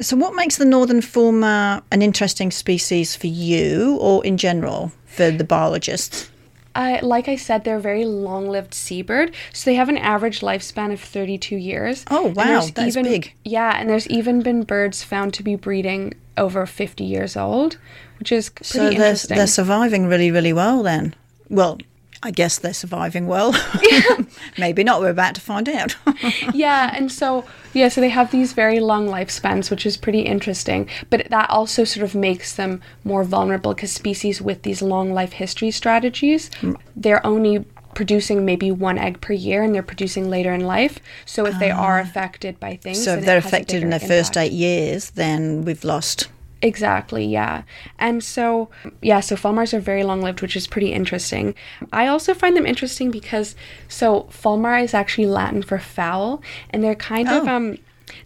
So 0.00 0.14
what 0.14 0.34
makes 0.34 0.56
the 0.58 0.64
northern 0.66 1.00
fulmar 1.00 1.82
an 1.90 2.02
interesting 2.02 2.50
species 2.50 3.16
for 3.16 3.28
you 3.28 3.96
or 4.00 4.24
in 4.26 4.36
general 4.36 4.92
for 5.06 5.30
the 5.30 5.42
biologists? 5.44 6.30
Uh, 6.74 6.98
like 7.02 7.28
I 7.28 7.36
said, 7.36 7.64
they're 7.64 7.76
a 7.76 7.80
very 7.80 8.04
long-lived 8.04 8.74
seabird, 8.74 9.32
so 9.52 9.70
they 9.70 9.76
have 9.76 9.88
an 9.88 9.98
average 9.98 10.40
lifespan 10.40 10.92
of 10.92 11.00
32 11.00 11.56
years. 11.56 12.04
Oh, 12.10 12.28
wow, 12.28 12.66
that's 12.74 12.96
even, 12.96 13.04
big. 13.04 13.32
Yeah, 13.44 13.78
and 13.78 13.88
there's 13.88 14.08
even 14.08 14.42
been 14.42 14.64
birds 14.64 15.04
found 15.04 15.34
to 15.34 15.42
be 15.42 15.54
breeding 15.54 16.14
over 16.36 16.66
50 16.66 17.04
years 17.04 17.36
old, 17.36 17.78
which 18.18 18.32
is 18.32 18.48
pretty 18.50 18.68
So 18.68 18.78
they're, 18.78 18.90
interesting. 18.92 19.36
they're 19.36 19.46
surviving 19.46 20.06
really, 20.06 20.30
really 20.30 20.52
well 20.52 20.82
then. 20.82 21.14
Well, 21.48 21.78
I 22.24 22.30
guess 22.30 22.58
they're 22.58 22.72
surviving 22.72 23.26
well. 23.26 23.54
Maybe 24.58 24.82
not. 24.82 25.00
We're 25.00 25.10
about 25.10 25.34
to 25.34 25.42
find 25.42 25.68
out. 25.68 25.94
yeah, 26.54 26.90
and 26.96 27.12
so 27.12 27.44
yeah, 27.74 27.88
so 27.88 28.00
they 28.00 28.08
have 28.08 28.30
these 28.30 28.54
very 28.54 28.80
long 28.80 29.08
lifespans, 29.08 29.70
which 29.70 29.84
is 29.84 29.98
pretty 29.98 30.22
interesting. 30.22 30.88
But 31.10 31.28
that 31.28 31.50
also 31.50 31.84
sort 31.84 32.02
of 32.02 32.14
makes 32.14 32.54
them 32.54 32.80
more 33.04 33.24
vulnerable 33.24 33.74
because 33.74 33.92
species 33.92 34.40
with 34.40 34.62
these 34.62 34.80
long 34.80 35.12
life 35.12 35.34
history 35.34 35.70
strategies, 35.70 36.48
mm. 36.60 36.76
they're 36.96 37.24
only 37.26 37.66
producing 37.94 38.44
maybe 38.44 38.70
one 38.72 38.98
egg 38.98 39.20
per 39.20 39.34
year, 39.34 39.62
and 39.62 39.74
they're 39.74 39.82
producing 39.82 40.30
later 40.30 40.52
in 40.52 40.62
life. 40.62 40.98
So 41.26 41.46
if 41.46 41.58
they 41.58 41.70
are 41.70 41.98
ah. 41.98 42.02
affected 42.02 42.58
by 42.58 42.76
things, 42.76 43.04
so 43.04 43.14
if 43.18 43.24
they're 43.26 43.36
affected 43.36 43.82
in 43.82 43.90
their 43.90 44.00
first 44.00 44.36
eight 44.36 44.52
years, 44.52 45.10
then 45.10 45.64
we've 45.64 45.84
lost. 45.84 46.28
Exactly, 46.64 47.26
yeah. 47.26 47.62
And 47.98 48.24
so, 48.24 48.70
yeah, 49.02 49.20
so 49.20 49.36
fulmars 49.36 49.74
are 49.74 49.80
very 49.80 50.02
long 50.02 50.22
lived, 50.22 50.40
which 50.40 50.56
is 50.56 50.66
pretty 50.66 50.92
interesting. 50.92 51.54
I 51.92 52.06
also 52.06 52.32
find 52.32 52.56
them 52.56 52.64
interesting 52.66 53.10
because, 53.10 53.54
so 53.86 54.22
fulmar 54.30 54.82
is 54.82 54.94
actually 54.94 55.26
Latin 55.26 55.62
for 55.62 55.78
fowl, 55.78 56.42
and 56.70 56.82
they're 56.82 56.94
kind 56.94 57.28
of, 57.28 57.46
Oh. 57.46 57.48
um, 57.54 57.78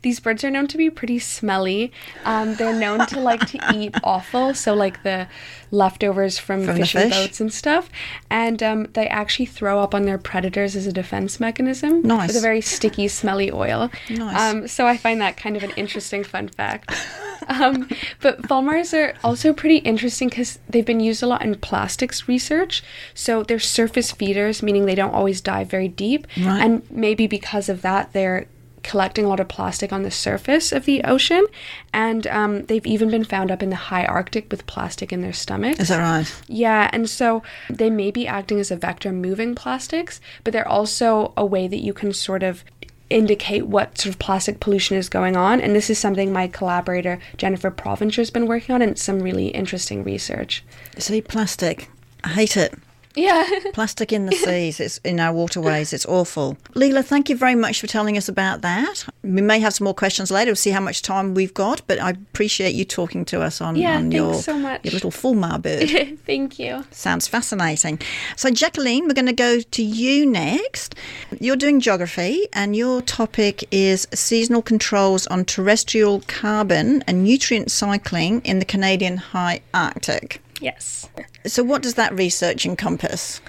these 0.03 0.21
birds 0.21 0.45
are 0.45 0.51
known 0.51 0.67
to 0.69 0.77
be 0.79 0.89
pretty 0.91 1.19
smelly. 1.19 1.91
Um, 2.25 2.55
they're 2.57 2.79
known 2.79 3.07
to 3.07 3.19
like 3.21 3.41
to 3.49 3.59
eat 3.75 3.95
offal, 4.05 4.55
so 4.55 4.73
like 4.75 5.03
the 5.03 5.27
leftovers 5.73 6.39
from, 6.39 6.65
From 6.65 6.77
fishing 6.77 7.03
fish? 7.03 7.11
boats 7.13 7.41
and 7.41 7.53
stuff. 7.53 7.89
And 8.31 8.63
um, 8.63 8.87
they 8.93 9.09
actually 9.09 9.47
throw 9.47 9.81
up 9.81 9.95
on 9.95 10.05
their 10.05 10.19
predators 10.19 10.77
as 10.77 10.87
a 10.87 10.93
defense 10.93 11.41
mechanism 11.41 12.03
Nice. 12.03 12.29
with 12.29 12.37
a 12.37 12.41
very 12.41 12.61
sticky, 12.61 13.09
smelly 13.09 13.51
oil. 13.51 13.91
Nice. 14.11 14.41
Um, 14.41 14.69
so 14.69 14.87
I 14.87 14.97
find 14.97 15.21
that 15.23 15.37
kind 15.37 15.57
of 15.57 15.65
an 15.65 15.71
interesting 15.77 16.23
fun 16.23 16.49
fact. 16.49 16.93
Um, 17.49 17.89
but 18.21 18.43
fulmars 18.43 18.93
are 18.93 19.15
also 19.25 19.53
pretty 19.53 19.79
interesting 19.79 20.29
because 20.29 20.59
they've 20.69 20.85
been 20.85 21.01
used 21.01 21.23
a 21.23 21.27
lot 21.27 21.43
in 21.43 21.55
plastics 21.57 22.29
research. 22.29 22.83
So 23.15 23.43
they're 23.43 23.59
surface 23.59 24.13
feeders, 24.13 24.63
meaning 24.63 24.87
they 24.87 24.95
don't 24.95 25.15
always 25.15 25.41
dive 25.41 25.69
very 25.69 25.89
deep. 25.89 26.27
Right. 26.37 26.63
And 26.63 26.91
maybe 26.91 27.27
because 27.27 27.69
of 27.69 27.83
that, 27.83 28.13
they're 28.13 28.47
collecting 28.83 29.25
a 29.25 29.29
lot 29.29 29.41
of 29.41 29.49
plastic 29.49 29.93
on 29.93 30.03
the 30.03 30.11
surface 30.11 30.73
of 30.73 30.85
the 30.85 31.03
ocean, 31.05 31.45
and 31.93 32.27
um, 32.29 32.65
they've 32.67 32.87
even 32.87 33.11
been 33.11 33.25
found 33.25 33.51
up 33.51 33.63
in 33.63 33.71
the 33.71 33.77
high 33.77 34.05
Arctic 34.05 34.51
with 34.51 34.67
plastic 34.67 35.13
in 35.13 35.21
their 35.21 35.33
stomachs. 35.33 35.81
Is 35.81 35.89
that 35.89 36.01
right? 36.01 36.43
Yeah, 36.47 36.89
and 36.93 37.09
so 37.11 37.43
they 37.69 37.91
may 37.91 38.11
be 38.11 38.27
acting 38.27 38.59
as 38.61 38.71
a 38.71 38.77
vector 38.77 39.13
moving 39.13 39.55
plastics, 39.55 40.21
but 40.45 40.53
they're 40.53 40.69
also 40.69 41.33
a 41.37 41.45
way 41.45 41.69
that 41.69 41.79
you 41.79 41.93
can 41.93 42.13
sort 42.13 42.43
of 42.43 42.65
indicate 43.11 43.67
what 43.67 43.99
sort 43.99 44.15
of 44.15 44.19
plastic 44.19 44.61
pollution 44.61 44.97
is 44.97 45.09
going 45.09 45.37
on. 45.37 45.61
And 45.61 45.75
this 45.75 45.91
is 45.91 45.99
something 45.99 46.33
my 46.33 46.49
collaborator 46.49 47.19
Jennifer 47.37 47.71
Provencher 47.71 48.21
has 48.21 48.31
been 48.31 48.47
working 48.47 48.75
on, 48.75 48.83
and 48.83 48.99
some 48.99 49.21
really 49.21 49.49
interesting 49.49 50.05
research. 50.05 50.65
See, 50.99 51.21
plastic. 51.21 51.89
I 52.25 52.29
hate 52.31 52.57
it. 52.57 52.75
Yeah. 53.19 53.49
Plastic 53.73 54.13
in 54.13 54.27
the 54.27 54.33
seas, 54.33 54.81
it's 54.81 54.99
in 54.99 55.19
our 55.19 55.33
waterways, 55.33 55.93
it's 55.93 56.07
awful. 56.07 56.57
Leela, 56.75 57.05
thank 57.05 57.29
you 57.29 57.37
very 57.37 57.55
much 57.55 57.81
for 57.81 57.87
telling 57.87 58.17
us 58.17 58.29
about 58.29 58.63
that. 58.63 59.07
We 59.23 59.43
may 59.43 59.59
have 59.59 59.75
some 59.75 59.87
more 59.87 59.95
questions 59.95 60.31
later, 60.31 60.51
we'll 60.51 60.57
see 60.57 60.71
how 60.71 60.81
much 60.81 61.03
time 61.03 61.35
we've 61.35 61.55
got, 61.55 61.83
but 61.87 62.01
I 62.01 62.11
appreciate 62.11 62.75
you 62.75 62.85
talking 62.85 63.25
to 63.27 63.43
us 63.43 63.61
on, 63.61 63.77
yeah, 63.77 63.97
on 63.97 64.13
your, 64.13 64.35
so 64.35 64.57
your 64.57 64.93
little 64.93 65.11
fulmar 65.11 65.61
bird. 65.61 66.19
Thank 66.27 66.59
you. 66.59 66.85
Sounds 66.91 67.27
fascinating. 67.27 68.01
So, 68.37 68.51
Jacqueline, 68.51 69.07
we're 69.07 69.15
going 69.15 69.27
to 69.27 69.33
go 69.33 69.61
to 69.61 69.83
you 69.83 70.25
next. 70.25 70.95
You're 71.41 71.57
doing 71.57 71.81
geography, 71.81 72.47
and 72.53 72.77
your 72.77 73.03
topic 73.03 73.67
is 73.71 74.07
seasonal 74.15 74.63
controls 74.63 75.27
on 75.27 75.45
terrestrial 75.45 76.23
carbon 76.27 77.03
and 77.07 77.25
nutrient 77.25 77.71
cycling 77.71 78.41
in 78.43 78.59
the 78.59 78.65
Canadian 78.65 79.17
High 79.17 79.63
Arctic. 79.75 80.41
Yes. 80.61 81.09
So, 81.47 81.63
what 81.63 81.83
does 81.83 81.95
that 81.95 82.15
research 82.15 82.67
encompass? 82.67 83.41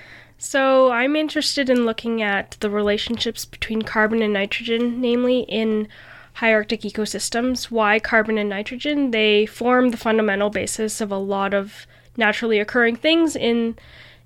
So 0.42 0.89
I'm 0.92 1.18
interested 1.18 1.70
in 1.70 1.86
looking 1.86 2.22
at 2.22 2.56
the 2.62 2.70
relationships 2.70 3.44
between 3.44 3.82
carbon 3.82 4.22
and 4.22 4.32
nitrogen, 4.32 5.01
namely 5.01 5.42
in 5.42 5.89
high 6.36 6.54
Arctic 6.54 6.82
ecosystems. 6.82 7.66
Why 7.66 8.00
carbon 8.00 8.38
and 8.38 8.48
nitrogen? 8.48 9.12
They 9.12 9.46
form 9.46 9.89
the 9.89 9.98
fundamental 9.98 10.50
basis 10.50 11.01
of 11.01 11.12
a 11.12 11.18
lot 11.18 11.54
of 11.54 11.86
naturally 12.16 12.58
occurring 12.58 12.96
things 12.96 13.36
in 13.36 13.78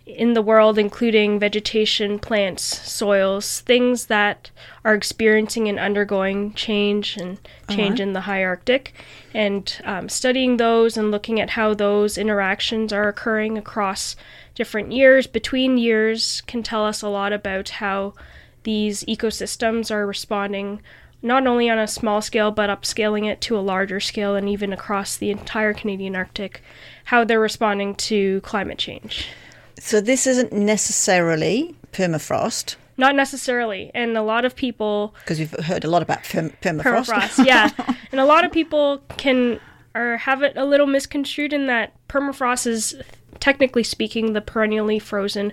in 0.05 0.33
the 0.33 0.41
world, 0.41 0.77
including 0.77 1.39
vegetation, 1.39 2.19
plants, 2.19 2.63
soils, 2.63 3.61
things 3.61 4.07
that 4.07 4.51
are 4.83 4.93
experiencing 4.93 5.69
and 5.69 5.79
undergoing 5.79 6.53
change 6.53 7.15
and 7.15 7.39
change 7.69 8.01
in 8.01 8.11
the 8.11 8.21
high 8.21 8.43
Arctic, 8.43 8.93
and 9.33 9.79
um, 9.85 10.09
studying 10.09 10.57
those 10.57 10.97
and 10.97 11.09
looking 11.09 11.39
at 11.39 11.51
how 11.51 11.73
those 11.73 12.17
interactions 12.17 12.91
are 12.91 13.07
occurring 13.07 13.57
across 13.57 14.17
different 14.55 14.91
years, 14.91 15.25
between 15.25 15.77
years, 15.77 16.41
can 16.41 16.63
tell 16.63 16.85
us 16.85 17.01
a 17.01 17.09
lot 17.09 17.31
about 17.31 17.69
how 17.69 18.13
these 18.63 19.03
ecosystems 19.05 19.89
are 19.89 20.05
responding 20.05 20.81
not 21.21 21.47
only 21.47 21.69
on 21.69 21.79
a 21.79 21.87
small 21.87 22.21
scale 22.21 22.51
but 22.51 22.69
upscaling 22.69 23.25
it 23.25 23.39
to 23.39 23.57
a 23.57 23.61
larger 23.61 24.01
scale 24.01 24.35
and 24.35 24.49
even 24.49 24.73
across 24.73 25.15
the 25.15 25.31
entire 25.31 25.73
Canadian 25.73 26.15
Arctic, 26.15 26.61
how 27.05 27.23
they're 27.23 27.39
responding 27.39 27.95
to 27.95 28.41
climate 28.41 28.77
change. 28.77 29.29
So, 29.85 29.99
this 29.99 30.25
isn't 30.27 30.53
necessarily 30.53 31.75
permafrost, 31.91 32.75
Not 32.97 33.15
necessarily, 33.15 33.91
and 33.93 34.17
a 34.17 34.21
lot 34.21 34.45
of 34.45 34.55
people 34.55 35.13
because 35.23 35.39
we've 35.39 35.51
heard 35.65 35.83
a 35.83 35.89
lot 35.89 36.01
about 36.01 36.23
perm- 36.23 36.51
permafrost. 36.61 37.07
permafrost, 37.09 37.45
yeah, 37.45 37.69
and 38.11 38.19
a 38.21 38.25
lot 38.25 38.45
of 38.45 38.51
people 38.51 38.99
can 39.17 39.59
or 39.93 40.17
have 40.17 40.41
it 40.41 40.53
a 40.55 40.65
little 40.65 40.87
misconstrued 40.87 41.51
in 41.53 41.67
that 41.67 41.91
permafrost 42.07 42.65
is 42.65 42.95
technically 43.39 43.83
speaking 43.83 44.33
the 44.33 44.41
perennially 44.41 44.99
frozen 44.99 45.51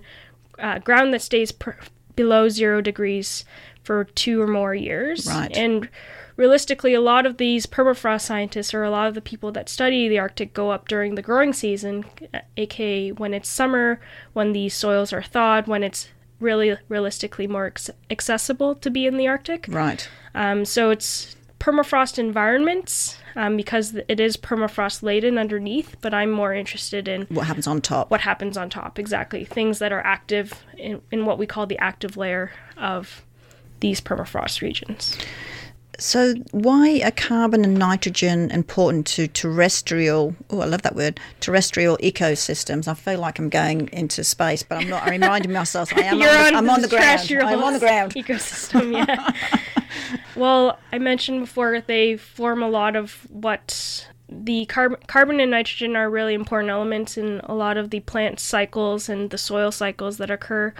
uh, 0.59 0.79
ground 0.79 1.13
that 1.13 1.21
stays 1.23 1.51
per- 1.53 1.77
below 2.17 2.49
zero 2.49 2.81
degrees 2.81 3.45
for 3.83 4.05
two 4.05 4.41
or 4.41 4.47
more 4.47 4.75
years, 4.75 5.27
Right. 5.27 5.55
and 5.57 5.89
realistically, 6.41 6.95
a 6.95 7.03
lot 7.03 7.27
of 7.27 7.37
these 7.37 7.67
permafrost 7.67 8.23
scientists 8.23 8.73
or 8.73 8.83
a 8.83 8.91
lot 8.91 9.07
of 9.07 9.15
the 9.15 9.21
people 9.21 9.53
that 9.53 9.69
study 9.69 10.09
the 10.09 10.19
Arctic 10.19 10.55
go 10.55 10.71
up 10.71 10.89
during 10.89 11.15
the 11.15 11.21
growing 11.21 11.53
season, 11.53 12.07
aka 12.57 13.13
when 13.13 13.35
it's 13.35 13.49
summer, 13.49 14.01
when 14.33 14.53
the 14.53 14.71
soils 14.71 15.13
are 15.13 15.23
thawed, 15.23 15.67
when 15.67 15.83
it's 15.83 16.09
really 16.41 16.75
realistically 16.89 17.47
more 17.47 17.71
accessible 18.11 18.75
to 18.75 18.91
be 18.91 19.07
in 19.07 19.19
the 19.19 19.29
Arctic. 19.29 19.67
Right. 19.69 20.09
Um, 20.35 20.65
so 20.65 20.89
it's 20.89 21.37
permafrost 21.59 22.19
environments 22.19 23.19
um, 23.37 23.55
because 23.55 23.95
it 24.09 24.19
is 24.19 24.39
permafrost 24.39 25.03
laden 25.03 25.37
underneath, 25.37 25.95
but 26.01 26.15
I'm 26.15 26.31
more 26.31 26.55
interested 26.55 27.07
in 27.07 27.27
What 27.27 27.47
happens 27.47 27.67
on 27.67 27.83
top? 27.83 28.11
what 28.11 28.23
happens 28.23 28.57
on 28.57 28.71
top 28.71 28.99
exactly. 28.99 29.45
Things 29.45 29.79
that 29.81 29.93
are 29.93 30.01
active 30.01 30.65
in, 30.79 31.03
in 31.11 31.27
what 31.27 31.37
we 31.37 31.47
call 31.47 31.67
the 31.67 31.79
active 31.79 32.17
layer 32.17 32.51
of 32.79 33.27
these 33.81 34.01
permafrost 34.01 34.63
regions. 34.63 35.19
So, 36.01 36.35
why 36.53 37.03
are 37.05 37.11
carbon 37.11 37.63
and 37.63 37.79
nitrogen 37.79 38.51
important 38.51 39.07
to 39.09 39.29
terrestrial? 39.29 40.35
Oh, 40.49 40.61
I 40.61 40.65
love 40.65 40.81
that 40.83 40.97
word. 40.97 41.21
Terrestrial 41.41 41.99
ecosystems. 41.99 42.89
I 42.89 42.95
feel 42.95 43.21
like 43.21 43.39
I'm 43.39 43.51
going 43.51 43.91
into 43.93 44.25
space, 44.25 44.63
but 44.63 44.79
I'm 44.79 44.89
not. 44.89 45.03
I'm 45.03 45.11
reminding 45.11 45.53
myself 45.53 45.95
I 45.95 46.01
am. 46.01 46.19
You're 46.21 46.31
on, 46.31 46.37
the, 46.37 46.49
on 46.49 46.57
I'm 46.57 46.71
on 46.71 46.81
the 46.81 46.89
ground. 46.89 47.31
I'm 47.31 47.63
on 47.63 47.75
the 47.75 47.79
ground. 47.79 48.15
ecosystem. 48.15 48.93
Yeah. 48.93 49.31
well, 50.37 50.79
I 50.91 50.99
mentioned 50.99 51.41
before 51.41 51.83
they 51.83 52.17
form 52.17 52.63
a 52.63 52.69
lot 52.69 52.97
of 52.97 53.27
what 53.29 54.09
the 54.27 54.65
carb- 54.67 55.07
carbon 55.07 55.39
and 55.39 55.51
nitrogen 55.51 55.97
are 55.97 56.09
really 56.09 56.33
important 56.33 56.71
elements 56.71 57.19
in 57.19 57.41
a 57.45 57.55
lot 57.55 57.77
of 57.77 57.91
the 57.91 58.01
plant 58.01 58.41
cycles 58.41 59.11
and 59.11 59.29
the 59.29 59.39
soil 59.39 59.71
cycles 59.71 60.17
that 60.17 60.31
occur 60.31 60.73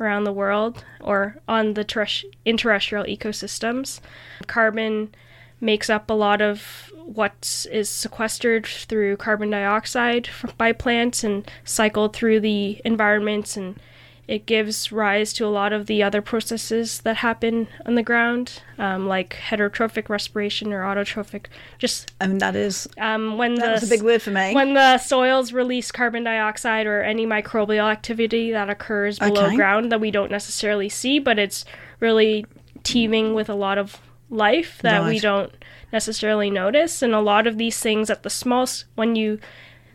around 0.00 0.24
the 0.24 0.32
world 0.32 0.84
or 1.00 1.36
on 1.48 1.74
the 1.74 1.84
terrest- 1.84 2.24
terrestrial 2.56 3.04
ecosystems. 3.04 4.00
Carbon 4.46 5.14
makes 5.60 5.88
up 5.88 6.10
a 6.10 6.14
lot 6.14 6.42
of 6.42 6.92
what 7.04 7.66
is 7.70 7.88
sequestered 7.88 8.66
through 8.66 9.16
carbon 9.16 9.50
dioxide 9.50 10.28
by 10.58 10.72
plants 10.72 11.24
and 11.24 11.50
cycled 11.64 12.14
through 12.14 12.40
the 12.40 12.80
environments 12.84 13.56
and 13.56 13.80
it 14.28 14.44
gives 14.44 14.90
rise 14.90 15.32
to 15.34 15.46
a 15.46 15.48
lot 15.48 15.72
of 15.72 15.86
the 15.86 16.02
other 16.02 16.20
processes 16.20 17.00
that 17.02 17.18
happen 17.18 17.68
on 17.86 17.94
the 17.94 18.02
ground, 18.02 18.60
um, 18.78 19.06
like 19.06 19.36
heterotrophic 19.50 20.08
respiration 20.08 20.72
or 20.72 20.82
autotrophic. 20.82 21.46
Just 21.78 22.12
I 22.20 22.26
mean, 22.26 22.38
that 22.38 22.56
is 22.56 22.88
um, 22.98 23.38
when 23.38 23.54
that 23.56 23.80
the 23.80 23.86
a 23.86 23.88
big 23.88 24.02
word 24.02 24.22
for 24.22 24.30
me. 24.32 24.52
when 24.52 24.74
the 24.74 24.98
soils 24.98 25.52
release 25.52 25.92
carbon 25.92 26.24
dioxide 26.24 26.86
or 26.86 27.02
any 27.02 27.24
microbial 27.24 27.90
activity 27.90 28.50
that 28.50 28.68
occurs 28.68 29.18
below 29.18 29.46
Okay. 29.46 29.56
ground 29.56 29.92
that 29.92 30.00
we 30.00 30.10
don't 30.10 30.30
necessarily 30.30 30.88
see, 30.88 31.18
but 31.20 31.38
it's 31.38 31.64
really 32.00 32.44
teeming 32.82 33.32
with 33.34 33.48
a 33.48 33.54
lot 33.54 33.78
of 33.78 34.00
life 34.28 34.80
that 34.82 35.04
we 35.04 35.20
don't 35.20 35.52
necessarily 35.92 36.50
notice. 36.50 37.00
And 37.00 37.14
a 37.14 37.20
lot 37.20 37.46
of 37.46 37.58
these 37.58 37.78
things 37.78 38.10
at 38.10 38.24
the 38.24 38.30
small, 38.30 38.66
when 38.96 39.14
you, 39.14 39.38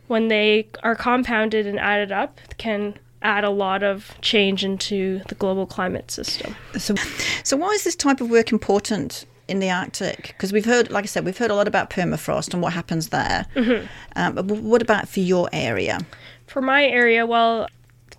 when 0.08 0.30
they 0.30 0.70
are 0.84 0.96
compounded 0.96 1.68
and 1.68 1.78
added 1.78 2.14
up, 2.14 2.40
can 2.58 2.96
add 3.22 3.44
a 3.44 3.50
lot 3.50 3.84
of 3.84 4.14
change 4.22 4.64
into 4.64 5.22
the 5.28 5.36
global 5.36 5.66
climate 5.66 6.10
system. 6.12 6.56
So, 6.78 6.96
so 7.44 7.58
why 7.58 7.70
is 7.70 7.84
this 7.84 7.96
type 7.96 8.22
of 8.22 8.30
work 8.30 8.52
important 8.52 9.26
in 9.48 9.60
the 9.60 9.70
Arctic? 9.70 10.28
Because 10.28 10.52
we've 10.52 10.66
heard, 10.66 10.90
like 10.90 11.04
I 11.04 11.08
said, 11.08 11.26
we've 11.26 11.38
heard 11.38 11.52
a 11.52 11.56
lot 11.56 11.68
about 11.68 11.90
permafrost 11.90 12.54
and 12.54 12.62
what 12.62 12.74
happens 12.74 13.10
there. 13.10 13.46
Mm-hmm. 13.56 13.88
Um, 14.16 14.36
but 14.36 14.46
what 14.46 14.82
about 14.82 15.08
for 15.08 15.20
your 15.20 15.50
area? 15.54 16.00
For 16.48 16.62
my 16.62 16.86
area, 16.86 17.26
well, 17.26 17.68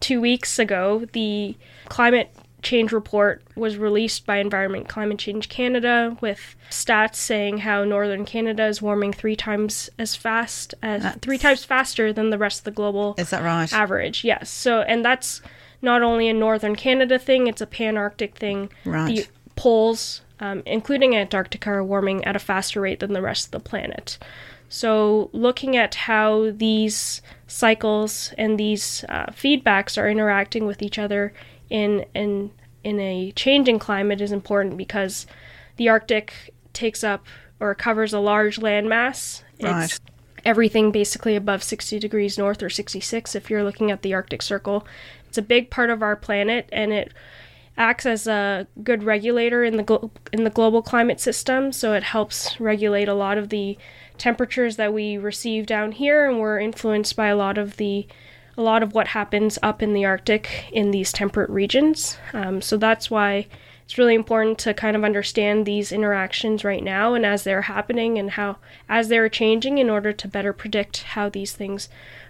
two 0.01 0.21
weeks 0.21 0.59
ago, 0.59 1.07
the 1.13 1.57
climate 1.89 2.35
change 2.62 2.92
report 2.92 3.42
was 3.57 3.76
released 3.76 4.25
by 4.25 4.37
Environment 4.37 4.88
Climate 4.88 5.19
Change 5.19 5.49
Canada 5.49 6.16
with 6.21 6.54
stats 6.71 7.16
saying 7.16 7.59
how 7.59 7.85
northern 7.85 8.25
Canada 8.25 8.66
is 8.66 8.81
warming 8.81 9.12
three 9.12 9.37
times 9.37 9.90
as 9.99 10.14
fast 10.14 10.75
as 10.83 11.16
three 11.16 11.38
times 11.38 11.64
faster 11.64 12.12
than 12.12 12.31
the 12.31 12.38
rest 12.38 12.61
of 12.61 12.64
the 12.64 12.71
global 12.71 13.14
Is 13.19 13.31
that 13.31 13.42
right? 13.42 13.73
average. 13.73 14.25
Yes. 14.25 14.49
So 14.49 14.83
and 14.83 15.04
that's 15.04 15.42
not 15.83 16.02
only 16.02 16.28
a 16.28 16.33
northern 16.33 16.76
Canada 16.76 17.19
thing, 17.19 17.49
it's 17.49 17.61
a 17.61 17.66
pan-Arctic 17.66 18.37
thing. 18.37 18.71
Right. 18.85 19.09
The 19.09 19.26
poles, 19.57 20.23
um, 20.38 20.62
including 20.64 21.16
Antarctica, 21.16 21.71
are 21.71 21.85
warming 21.85 22.25
at 22.25 22.37
a 22.37 22.38
faster 22.38 22.81
rate 22.81 23.00
than 23.00 23.12
the 23.12 23.23
rest 23.23 23.47
of 23.47 23.50
the 23.50 23.61
planet. 23.61 24.19
So, 24.69 25.28
looking 25.35 25.76
at 25.76 25.95
how 25.95 26.50
these 26.52 27.21
cycles 27.47 28.33
and 28.38 28.59
these 28.59 29.04
uh, 29.09 29.26
feedbacks 29.26 30.00
are 30.00 30.09
interacting 30.09 30.64
with 30.64 30.81
each 30.81 30.99
other 30.99 31.35
in 31.73 32.05
in 32.14 32.50
in 32.85 33.00
a 33.00 33.33
changing 33.33 33.79
climate 33.79 34.21
is 34.21 34.31
important 34.31 34.76
because 34.76 35.26
the 35.76 35.88
Arctic 35.88 36.55
takes 36.73 37.02
up 37.02 37.26
or 37.59 37.75
covers 37.75 38.12
a 38.12 38.19
large 38.19 38.59
landmass. 38.59 39.43
Right. 39.61 39.85
It's 39.85 40.00
everything 40.45 40.91
basically 40.91 41.37
above 41.37 41.62
60 41.62 41.99
degrees 41.99 42.37
north 42.37 42.62
or 42.62 42.69
66 42.69 43.35
if 43.35 43.49
you're 43.49 43.64
looking 43.64 43.91
at 43.91 44.02
the 44.02 44.12
Arctic 44.12 44.43
Circle. 44.43 44.87
It's 45.29 45.38
a 45.38 45.43
big 45.43 45.71
part 45.71 45.88
of 45.88 46.02
our 46.02 46.17
planet 46.17 46.69
and 46.73 46.93
it 46.93 47.14
acts 47.79 48.05
as 48.05 48.26
a 48.26 48.67
good 48.83 49.02
regulator 49.02 49.64
in 49.64 49.79
the 49.79 49.83
glo- 49.83 50.11
in 50.31 50.45
the 50.45 50.50
global 50.50 50.83
climate 50.83 51.19
system 51.19 51.73
so 51.73 51.95
it 51.95 52.02
helps 52.02 52.61
regulate 52.61 53.09
a 53.09 53.14
lot 53.14 53.38
of 53.38 53.49
the 53.49 53.79
temperatures 54.19 54.76
that 54.76 54.93
we 54.93 55.17
receive 55.17 55.64
down 55.64 55.93
here 55.93 56.29
and 56.29 56.38
we're 56.38 56.59
influenced 56.59 57.17
by 57.17 57.29
a 57.29 57.37
lot 57.37 57.57
of 57.57 57.79
the 57.79 58.07
a 58.57 58.63
lot 58.63 58.83
of 58.83 58.93
what 58.93 59.09
happens 59.09 59.59
up 59.63 59.83
in 59.83 59.95
the 59.95 60.05
Arctic 60.05 60.67
in 60.73 60.91
these 60.91 61.13
temperate 61.13 61.51
regions. 61.51 62.19
Um, 62.33 62.61
so 62.61 62.77
that's 62.77 63.11
why 63.11 63.47
it's 63.85 63.99
really 63.99 64.15
important 64.15 64.59
to 64.61 64.75
kind 64.75 64.97
of 64.97 65.05
understand 65.05 65.67
these 65.67 65.91
interactions 65.93 66.65
right 66.65 66.83
now 66.83 67.15
and 67.15 67.27
as 67.27 67.45
they're 67.45 67.63
happening 67.63 68.19
and 68.19 68.33
how 68.33 68.57
as 68.89 69.09
they're 69.09 69.29
changing 69.29 69.79
in 69.79 69.91
order 69.91 70.13
to 70.13 70.29
better 70.29 70.53
predict 70.53 71.03
how 71.03 71.29
these 71.29 71.53
things 71.53 71.89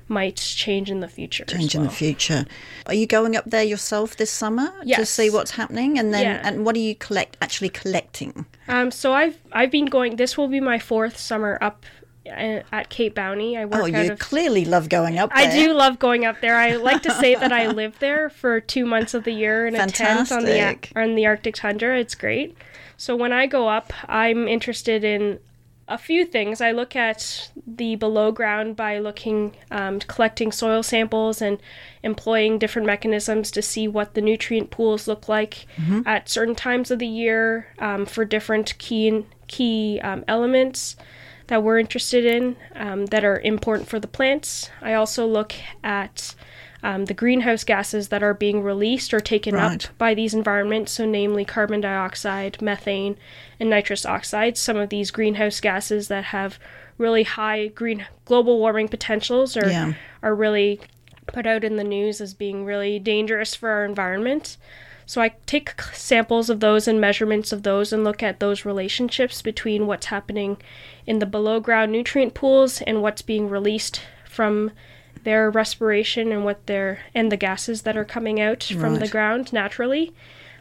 might 0.08 0.36
change 0.36 0.90
in 0.90 1.00
the 1.00 1.08
future. 1.08 1.44
Change 1.44 1.74
in 1.74 1.84
the 1.84 1.88
future. 1.90 2.44
Are 2.86 2.94
you 2.94 3.06
going 3.06 3.36
up 3.36 3.44
there 3.46 3.62
yourself 3.62 4.16
this 4.16 4.30
summer 4.30 4.72
to 4.86 5.06
see 5.06 5.30
what's 5.30 5.52
happening? 5.52 5.98
And 5.98 6.12
then, 6.12 6.22
Yeah. 6.24 6.40
and 6.44 6.64
what 6.64 6.74
are 6.76 6.80
you 6.80 6.94
collect 6.94 7.36
actually 7.40 7.68
collecting? 7.70 8.46
Um, 8.68 8.90
so 8.90 9.12
I've 9.12 9.38
I've 9.52 9.70
been 9.70 9.86
going. 9.86 10.16
This 10.16 10.36
will 10.36 10.48
be 10.48 10.60
my 10.60 10.78
fourth 10.78 11.16
summer 11.16 11.58
up 11.60 11.84
at 12.26 12.88
Cape 12.88 13.14
Bounty. 13.14 13.56
I 13.56 13.64
work 13.64 13.82
Oh, 13.82 13.86
you 13.86 14.12
of. 14.12 14.18
clearly 14.18 14.64
love 14.64 14.88
going 14.88 15.18
up 15.18 15.30
There. 15.34 15.48
I 15.48 15.50
do 15.52 15.72
love 15.72 15.98
going 15.98 16.24
up 16.24 16.40
there. 16.40 16.56
I 16.56 16.76
like 16.76 17.02
to 17.02 17.10
say 17.10 17.34
that 17.34 17.52
I 17.52 17.66
live 17.72 17.98
there 17.98 18.30
for 18.30 18.60
two 18.60 18.86
months 18.86 19.14
of 19.14 19.24
the 19.24 19.32
year 19.32 19.66
in 19.66 19.74
a 19.74 19.86
tent 19.88 20.30
on 20.32 20.44
the 20.44 20.50
Fantastic. 20.52 20.92
on 20.96 21.14
the 21.14 21.26
Arctic 21.26 21.56
tundra. 21.56 21.98
It's 21.98 22.14
great. 22.14 22.56
So 22.96 23.16
when 23.16 23.32
I 23.32 23.46
go 23.46 23.68
up, 23.68 23.92
I'm 24.08 24.46
interested 24.46 25.02
in 25.02 25.40
a 25.88 25.98
few 25.98 26.24
things. 26.24 26.60
I 26.60 26.70
look 26.70 26.94
at 26.94 27.50
the 27.66 27.96
below 27.96 28.30
ground 28.30 28.76
by 28.76 28.98
looking, 28.98 29.56
um, 29.72 29.98
collecting 29.98 30.52
soil 30.52 30.82
samples 30.84 31.42
and 31.42 31.58
employing 32.04 32.58
different 32.58 32.86
mechanisms 32.86 33.50
to 33.50 33.62
see 33.62 33.88
what 33.88 34.14
the 34.14 34.20
nutrient 34.20 34.70
pools 34.70 35.08
look 35.08 35.28
like 35.28 35.66
at 36.06 36.28
certain 36.28 36.54
times 36.54 36.92
of 36.92 37.00
the 37.00 37.06
year 37.06 37.66
um, 37.80 38.06
for 38.06 38.24
different 38.24 38.78
key 38.78 39.26
key 39.48 40.00
um, 40.02 40.24
elements 40.28 40.96
that 41.52 41.62
we're 41.62 41.78
interested 41.78 42.24
in 42.24 42.56
um, 42.74 43.04
that 43.06 43.24
are 43.26 43.38
important 43.40 43.86
for 43.86 44.00
the 44.00 44.08
plants. 44.08 44.70
I 44.80 44.94
also 44.94 45.26
look 45.26 45.52
at 45.84 46.34
um, 46.82 47.04
the 47.04 47.12
greenhouse 47.12 47.62
gases 47.62 48.08
that 48.08 48.22
are 48.22 48.32
being 48.32 48.62
released 48.62 49.12
or 49.12 49.20
taken 49.20 49.54
Right. 49.54 49.84
up 49.86 49.98
by 49.98 50.14
these 50.14 50.32
environments, 50.32 50.92
so 50.92 51.04
namely 51.04 51.44
carbon 51.44 51.82
dioxide, 51.82 52.62
methane, 52.62 53.18
and 53.60 53.68
nitrous 53.68 54.06
oxide. 54.06 54.56
Some 54.56 54.78
of 54.78 54.88
these 54.88 55.10
greenhouse 55.10 55.60
gases 55.60 56.08
that 56.08 56.24
have 56.24 56.58
really 56.96 57.24
high 57.24 57.66
green 57.66 58.06
global 58.24 58.58
warming 58.58 58.88
potentials 58.88 59.54
are 59.54 59.68
Yeah. 59.68 59.92
are 60.22 60.34
really 60.34 60.80
put 61.26 61.46
out 61.46 61.64
in 61.64 61.76
the 61.76 61.84
news 61.84 62.22
as 62.22 62.32
being 62.32 62.64
really 62.64 62.98
dangerous 62.98 63.54
for 63.54 63.68
our 63.68 63.84
environment. 63.84 64.56
So 65.06 65.20
I 65.20 65.34
take 65.46 65.80
samples 65.92 66.48
of 66.48 66.60
those 66.60 66.86
and 66.86 67.00
measurements 67.00 67.52
of 67.52 67.62
those 67.62 67.92
and 67.92 68.04
look 68.04 68.22
at 68.22 68.40
those 68.40 68.64
relationships 68.64 69.42
between 69.42 69.86
what's 69.86 70.06
happening 70.06 70.58
in 71.06 71.18
the 71.18 71.26
below 71.26 71.60
ground 71.60 71.92
nutrient 71.92 72.34
pools 72.34 72.80
and 72.82 73.02
what's 73.02 73.22
being 73.22 73.48
released 73.48 74.02
from 74.24 74.70
their 75.24 75.50
respiration 75.50 76.32
and 76.32 76.44
what 76.44 76.66
their 76.66 77.00
and 77.14 77.30
the 77.30 77.36
gases 77.36 77.82
that 77.82 77.96
are 77.96 78.04
coming 78.04 78.40
out 78.40 78.64
from 78.64 78.96
the 78.96 79.08
ground 79.08 79.52
naturally. 79.52 80.12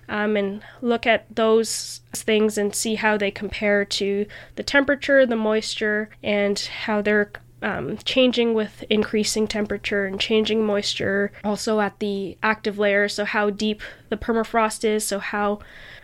Um, 0.09 0.35
and 0.35 0.61
look 0.81 1.07
at 1.07 1.33
those 1.33 2.01
things 2.11 2.57
and 2.57 2.75
see 2.75 2.95
how 2.95 3.17
they 3.17 3.31
compare 3.31 3.85
to 3.85 4.25
the 4.55 4.63
temperature, 4.63 5.25
the 5.25 5.37
moisture, 5.37 6.09
and 6.21 6.59
how 6.59 7.01
they're 7.01 7.31
um, 7.61 7.97
changing 8.05 8.53
with 8.53 8.83
increasing 8.89 9.47
temperature 9.47 10.05
and 10.05 10.19
changing 10.19 10.65
moisture. 10.65 11.31
Also 11.43 11.79
at 11.79 11.99
the 11.99 12.37
active 12.41 12.77
layer, 12.79 13.07
so 13.07 13.25
how 13.25 13.49
deep 13.49 13.81
the 14.09 14.17
permafrost 14.17 14.83
is, 14.83 15.05
so 15.05 15.19
how, 15.19 15.59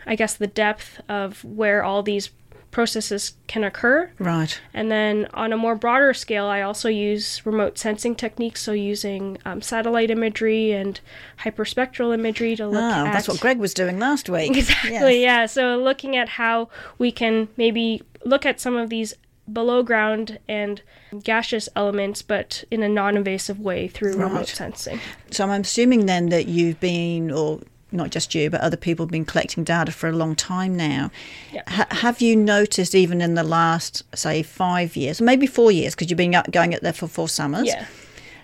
I 0.06 0.14
guess, 0.14 0.34
the 0.34 0.46
depth 0.46 1.00
of 1.08 1.44
where 1.44 1.82
all 1.82 2.02
these 2.02 2.30
processes 2.70 3.32
can 3.46 3.64
occur. 3.64 4.10
Right. 4.18 4.60
And 4.74 4.90
then 4.92 5.26
on 5.32 5.54
a 5.54 5.56
more 5.56 5.74
broader 5.74 6.12
scale, 6.12 6.44
I 6.44 6.60
also 6.60 6.90
use 6.90 7.44
remote 7.46 7.78
sensing 7.78 8.14
techniques, 8.14 8.60
so 8.60 8.72
using 8.72 9.38
um, 9.46 9.62
satellite 9.62 10.10
imagery 10.10 10.72
and 10.72 11.00
hyperspectral 11.44 12.12
imagery 12.12 12.54
to 12.56 12.66
look 12.66 12.82
Ah, 12.82 13.06
at. 13.06 13.12
that's 13.12 13.26
what 13.26 13.40
Greg 13.40 13.58
was 13.58 13.72
doing 13.74 13.98
last 13.98 14.28
week. 14.28 14.50
Exactly, 14.56 15.22
Yes. 15.22 15.22
yeah. 15.22 15.46
So 15.46 15.76
looking 15.78 16.14
at 16.16 16.28
how 16.28 16.68
we 16.98 17.10
can 17.10 17.48
maybe 17.56 18.02
look 18.24 18.44
at 18.44 18.60
some 18.60 18.76
of 18.76 18.90
these 18.90 19.14
below 19.52 19.82
ground 19.82 20.38
and 20.48 20.82
gaseous 21.22 21.68
elements, 21.74 22.22
but 22.22 22.64
in 22.70 22.82
a 22.82 22.88
non 22.88 23.16
invasive 23.16 23.58
way 23.58 23.88
through 23.88 24.12
Right. 24.14 24.24
remote 24.30 24.48
sensing. 24.48 25.00
So 25.30 25.44
I'm 25.44 25.60
assuming 25.62 26.06
then 26.06 26.28
that 26.28 26.46
you've 26.48 26.78
been, 26.80 27.30
or 27.30 27.60
not 27.90 28.10
just 28.10 28.34
you, 28.34 28.50
but 28.50 28.60
other 28.60 28.76
people 28.76 29.06
have 29.06 29.10
been 29.10 29.24
collecting 29.24 29.64
data 29.64 29.90
for 29.92 30.08
a 30.08 30.12
long 30.12 30.36
time 30.36 30.76
now. 30.76 31.10
Yeah. 31.52 31.62
Ha- 31.68 31.86
have 31.90 32.20
you 32.20 32.36
noticed, 32.36 32.94
even 32.94 33.20
in 33.22 33.34
the 33.34 33.42
last, 33.42 34.02
say, 34.14 34.42
five 34.42 34.94
years, 34.96 35.20
maybe 35.22 35.46
four 35.46 35.72
years, 35.72 35.94
because 35.94 36.10
you've 36.10 36.18
been 36.18 36.36
going 36.50 36.74
up 36.74 36.80
there 36.82 36.92
for 36.92 37.06
four 37.08 37.28
summers? 37.30 37.66
Yeah. 37.66 37.86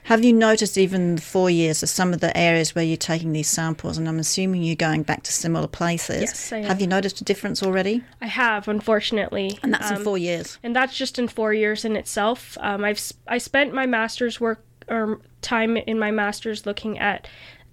Have 0.05 0.23
you 0.25 0.33
noticed, 0.35 0.77
even 0.77 1.17
the 1.17 1.23
four 1.23 1.49
years, 1.49 1.83
of 1.83 1.89
some 1.89 2.13
of 2.13 2.21
the 2.21 2.37
areas 2.37 2.75
where 2.75 2.85
you're 2.85 2.97
taking 2.97 3.33
these 3.33 3.49
samples? 3.49 3.97
And 3.97 4.07
I'm 4.09 4.19
assuming 4.19 4.63
you're 4.63 4.77
going 4.77 5.03
back 5.03 5.23
to 5.25 5.33
similar 5.33 5.67
places. 5.67 6.21
Yes, 6.23 6.53
I 6.53 6.59
am. 6.59 6.65
Have 6.65 6.81
you 6.81 6.87
noticed 6.87 7.21
a 7.21 7.25
difference 7.25 7.63
already? 7.63 8.05
I 8.21 8.27
have, 8.27 8.69
unfortunately. 8.69 9.59
And 9.63 9.73
that's 9.73 9.91
in 9.91 9.97
Um, 9.97 10.05
four 10.05 10.19
years. 10.19 10.59
and 10.63 10.77
that's 10.77 10.97
just 10.97 11.19
in 11.19 11.27
four 11.29 11.55
years 11.55 11.85
in 11.85 11.97
itself. 11.97 12.59
Um, 12.61 12.85
I've 12.85 13.01
I 13.27 13.39
spent 13.39 13.73
my 13.73 13.87
master's 13.87 14.41
work 14.41 14.63
or 14.89 15.21
time 15.41 15.77
in 15.79 15.99
my 15.99 16.11
master's 16.11 16.67
looking 16.67 16.99
at 16.99 17.27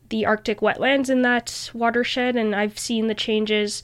the 0.08 0.26
Arctic 0.26 0.60
wetlands 0.62 1.10
in 1.10 1.22
that 1.24 1.70
watershed, 1.74 2.36
and 2.38 2.56
I've 2.56 2.80
seen 2.80 3.08
the 3.08 3.16
changes 3.16 3.84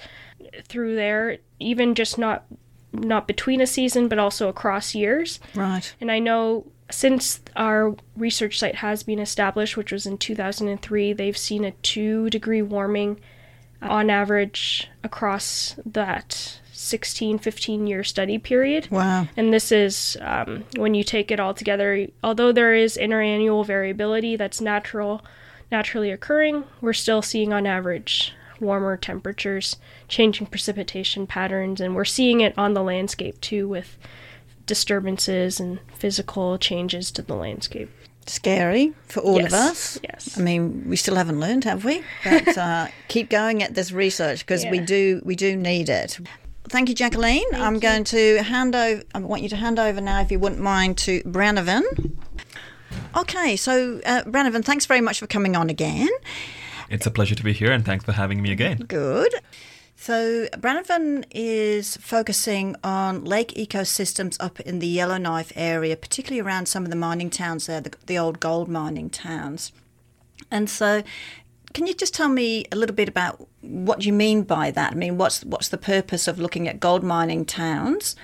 through 0.63 0.95
there, 0.95 1.37
even 1.59 1.95
just 1.95 2.17
not 2.17 2.45
not 2.93 3.27
between 3.27 3.59
a 3.59 3.67
season, 3.67 4.07
but 4.07 4.17
also 4.19 4.47
across 4.47 4.95
years. 4.95 5.41
Right. 5.53 5.93
And 5.99 6.09
I 6.09 6.19
know 6.19 6.65
since 6.89 7.41
our 7.55 7.95
research 8.15 8.59
site 8.59 8.75
has 8.75 9.03
been 9.03 9.19
established, 9.19 9.75
which 9.75 9.91
was 9.91 10.05
in 10.05 10.17
2003, 10.17 11.13
they've 11.13 11.37
seen 11.37 11.65
a 11.65 11.71
two 11.71 12.29
degree 12.29 12.61
warming 12.61 13.19
uh, 13.81 13.87
on 13.87 14.09
average 14.09 14.89
across 15.03 15.75
that 15.85 16.59
16, 16.71 17.39
15 17.39 17.87
year 17.87 18.03
study 18.03 18.37
period. 18.37 18.87
Wow. 18.89 19.27
And 19.35 19.53
this 19.53 19.71
is 19.71 20.17
um, 20.21 20.63
when 20.77 20.93
you 20.93 21.03
take 21.03 21.31
it 21.31 21.39
all 21.39 21.53
together. 21.53 22.07
Although 22.23 22.51
there 22.51 22.73
is 22.73 22.97
interannual 22.97 23.65
variability 23.65 24.35
that's 24.35 24.61
natural, 24.61 25.23
naturally 25.71 26.11
occurring, 26.11 26.63
we're 26.79 26.93
still 26.93 27.21
seeing 27.21 27.51
on 27.51 27.65
average 27.65 28.33
warmer 28.59 28.97
temperatures, 28.97 29.77
changing 30.07 30.47
precipitation 30.47 31.27
patterns, 31.27 31.81
and 31.81 31.95
we're 31.95 32.05
seeing 32.05 32.41
it 32.41 32.57
on 32.57 32.73
the 32.73 32.83
landscape 32.83 33.39
too 33.41 33.67
with 33.67 33.97
disturbances 34.67 35.59
and 35.59 35.79
physical 35.97 36.57
changes 36.59 37.09
to 37.11 37.21
the 37.21 37.35
landscape. 37.35 37.89
Scary 38.27 38.93
for 39.07 39.21
all 39.21 39.43
of 39.43 39.53
us. 39.53 39.97
yes. 40.03 40.37
I 40.37 40.41
mean, 40.41 40.83
we 40.87 40.97
still 40.97 41.15
haven't 41.15 41.39
learned, 41.39 41.63
have 41.63 41.85
we? 41.85 42.03
But 42.25 42.57
uh, 42.57 42.87
keep 43.07 43.29
going 43.29 43.63
at 43.63 43.73
this 43.73 43.91
research 43.91 44.39
because 44.45 44.65
we 44.65 44.79
do 44.79 45.21
we 45.23 45.35
do 45.35 45.55
need 45.55 45.87
it. 45.89 46.19
Thank 46.67 46.89
you, 46.89 46.95
Jacqueline. 46.95 47.45
I'm 47.53 47.79
going 47.79 48.03
to 48.05 48.43
hand 48.43 48.75
over. 48.75 49.01
I 49.15 49.19
want 49.19 49.41
you 49.43 49.49
to 49.49 49.55
hand 49.55 49.79
over 49.79 50.01
now, 50.01 50.19
if 50.19 50.29
you 50.29 50.39
wouldn't 50.39 50.59
mind, 50.61 50.97
to 50.99 51.21
Branavan. 51.23 51.83
Okay, 53.15 53.55
so 53.55 54.01
uh, 54.05 54.23
Branavan, 54.23 54.65
thanks 54.65 54.85
very 54.85 55.01
much 55.01 55.19
for 55.19 55.27
coming 55.27 55.55
on 55.55 55.69
again. 55.69 56.09
It's 56.89 57.05
a 57.05 57.11
pleasure 57.11 57.35
to 57.35 57.43
be 57.43 57.53
here, 57.53 57.71
and 57.71 57.85
thanks 57.85 58.03
for 58.03 58.11
having 58.11 58.41
me 58.41 58.51
again. 58.51 58.79
Good. 58.79 59.33
So 59.99 60.47
Branavan 60.53 61.25
is 61.31 61.97
focusing 61.97 62.75
on 62.83 63.25
lake 63.25 63.53
ecosystems 63.55 64.37
up 64.39 64.59
in 64.59 64.77
the 64.77 64.87
Yellowknife 64.87 65.51
area, 65.55 65.97
particularly 65.97 66.39
around 66.39 66.67
some 66.67 66.83
of 66.83 66.91
the 66.91 66.95
mining 66.95 67.31
towns 67.31 67.65
there, 67.65 67.81
the, 67.81 67.91
the 68.05 68.17
old 68.17 68.39
gold 68.39 68.69
mining 68.69 69.09
towns. 69.09 69.73
And 70.51 70.69
so, 70.69 71.01
can 71.73 71.87
you 71.87 71.95
just 71.95 72.13
tell 72.13 72.29
me 72.29 72.65
a 72.71 72.75
little 72.75 72.95
bit 72.95 73.09
about 73.09 73.47
what 73.61 74.05
you 74.05 74.13
mean 74.13 74.43
by 74.43 74.69
that? 74.71 74.93
I 74.93 74.95
mean, 74.95 75.17
what's 75.17 75.43
what's 75.43 75.67
the 75.67 75.79
purpose 75.79 76.27
of 76.27 76.39
looking 76.39 76.67
at 76.67 76.79
gold 76.79 77.03
mining 77.03 77.43
towns, 77.43 78.15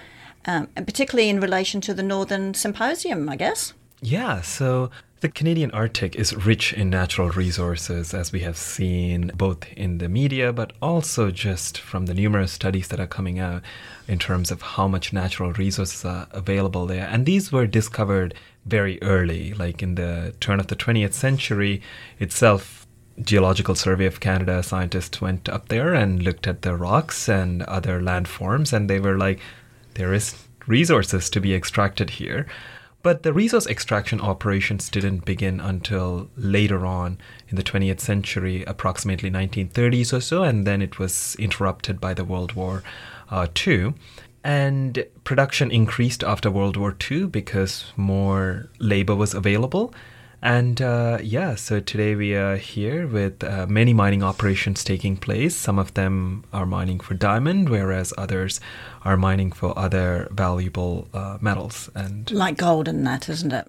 um, 0.45 0.69
and 0.75 0.86
particularly 0.86 1.27
in 1.27 1.39
relation 1.39 1.81
to 1.81 1.93
the 1.93 2.03
Northern 2.03 2.53
Symposium, 2.53 3.27
I 3.27 3.36
guess? 3.36 3.73
Yeah, 3.99 4.41
so 4.41 4.91
the 5.23 5.29
Canadian 5.29 5.71
Arctic 5.71 6.17
is 6.17 6.36
rich 6.36 6.73
in 6.73 6.89
natural 6.89 7.29
resources, 7.29 8.13
as 8.13 8.33
we 8.33 8.41
have 8.41 8.57
seen 8.57 9.31
both 9.36 9.65
in 9.71 9.99
the 9.99 10.09
media, 10.09 10.51
but 10.51 10.73
also 10.81 11.31
just 11.31 11.77
from 11.77 12.07
the 12.07 12.13
numerous 12.13 12.51
studies 12.51 12.89
that 12.89 12.99
are 12.99 13.07
coming 13.07 13.39
out 13.39 13.62
in 14.05 14.19
terms 14.19 14.51
of 14.51 14.62
how 14.62 14.86
much 14.86 15.13
natural 15.13 15.53
resources 15.53 16.03
are 16.03 16.27
available 16.31 16.86
there. 16.86 17.07
And 17.09 17.25
these 17.25 17.53
were 17.53 17.65
discovered 17.65 18.33
very 18.65 19.01
early, 19.01 19.53
like 19.53 19.81
in 19.81 19.95
the 19.95 20.36
turn 20.41 20.59
of 20.59 20.67
the 20.67 20.75
20th 20.75 21.13
century 21.13 21.81
itself. 22.19 22.86
Geological 23.21 23.75
Survey 23.75 24.05
of 24.05 24.19
Canada 24.19 24.62
scientists 24.62 25.21
went 25.21 25.47
up 25.47 25.69
there 25.69 25.93
and 25.93 26.21
looked 26.21 26.47
at 26.47 26.63
the 26.63 26.75
rocks 26.75 27.29
and 27.29 27.63
other 27.63 28.01
landforms, 28.01 28.73
and 28.73 28.89
they 28.89 28.99
were 28.99 29.17
like, 29.17 29.39
there 29.93 30.13
is 30.13 30.36
resources 30.67 31.29
to 31.29 31.39
be 31.39 31.53
extracted 31.53 32.09
here. 32.09 32.45
But 33.04 33.24
the 33.24 33.34
resource 33.34 33.68
extraction 33.68 34.22
operations 34.22 34.88
didn't 34.88 35.26
begin 35.26 35.60
until 35.60 36.30
later 36.38 36.86
on 36.86 37.18
in 37.50 37.58
the 37.58 37.63
20th 37.63 38.00
century, 38.00 38.63
approximately 38.63 39.30
1930s 39.30 40.13
or 40.13 40.22
so, 40.22 40.44
and 40.44 40.66
then 40.66 40.82
it 40.82 40.98
was 41.00 41.36
interrupted 41.38 42.00
by 42.00 42.13
the 42.13 42.24
World 42.24 42.54
War 42.54 42.82
uh, 43.30 43.48
II. 43.68 43.94
And 44.46 45.06
production 45.26 45.70
increased 45.70 46.24
after 46.24 46.50
World 46.50 46.78
War 46.78 46.96
II 47.12 47.26
because 47.26 47.92
more 47.98 48.70
labor 48.80 49.16
was 49.16 49.34
available. 49.34 49.94
And 50.43 50.82
uh, 50.82 51.19
yeah, 51.23 51.56
so 51.56 51.79
today 51.79 52.15
we 52.15 52.36
are 52.36 52.58
here 52.58 53.08
with 53.08 53.45
uh, 53.45 53.65
many 53.65 53.93
mining 53.93 54.21
operations 54.21 54.84
taking 54.84 55.15
place. 55.15 55.56
Some 55.56 55.79
of 55.79 55.93
them 55.93 56.43
are 56.51 56.65
mining 56.65 56.99
for 56.99 57.13
diamond, 57.13 57.69
whereas 57.69 58.13
others 58.17 58.60
are 59.06 59.15
mining 59.15 59.53
for 59.53 59.77
other 59.79 60.27
valuable 60.32 61.08
uh, 61.13 61.38
metals. 61.39 61.89
And 61.95 62.29
Like 62.29 62.58
gold 62.58 62.89
and 62.89 63.08
that, 63.08 63.29
isn't 63.29 63.53
it? 63.53 63.67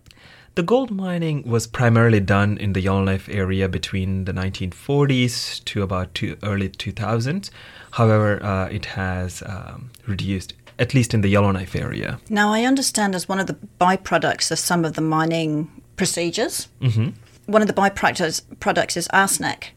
the 0.56 0.62
gold 0.62 0.90
mining 0.90 1.42
was 1.42 1.66
primarily 1.66 2.20
done 2.20 2.56
in 2.58 2.74
the 2.74 2.80
Yellowknife 2.80 3.28
area 3.28 3.68
between 3.68 4.24
the 4.24 4.32
1940s 4.32 5.64
to 5.64 5.82
about 5.82 6.14
two, 6.14 6.36
early 6.44 6.68
2000s. 6.68 7.50
However, 7.92 8.40
uh, 8.42 8.68
it 8.68 8.84
has 8.84 9.42
um, 9.46 9.90
reduced, 10.06 10.54
at 10.78 10.94
least 10.94 11.12
in 11.12 11.22
the 11.22 11.28
Yellowknife 11.28 11.74
area. 11.74 12.20
Now, 12.28 12.52
I 12.52 12.62
understand 12.62 13.16
as 13.16 13.28
one 13.28 13.40
of 13.40 13.48
the 13.48 13.58
byproducts 13.80 14.52
of 14.52 14.60
some 14.60 14.84
of 14.84 14.94
the 14.94 15.00
mining 15.00 15.73
procedures, 15.96 16.68
hmm 16.80 17.10
one 17.46 17.62
of 17.62 17.68
the 17.68 17.74
byproducts 17.74 18.42
products 18.60 18.96
is 18.96 19.08
arsenic. 19.08 19.72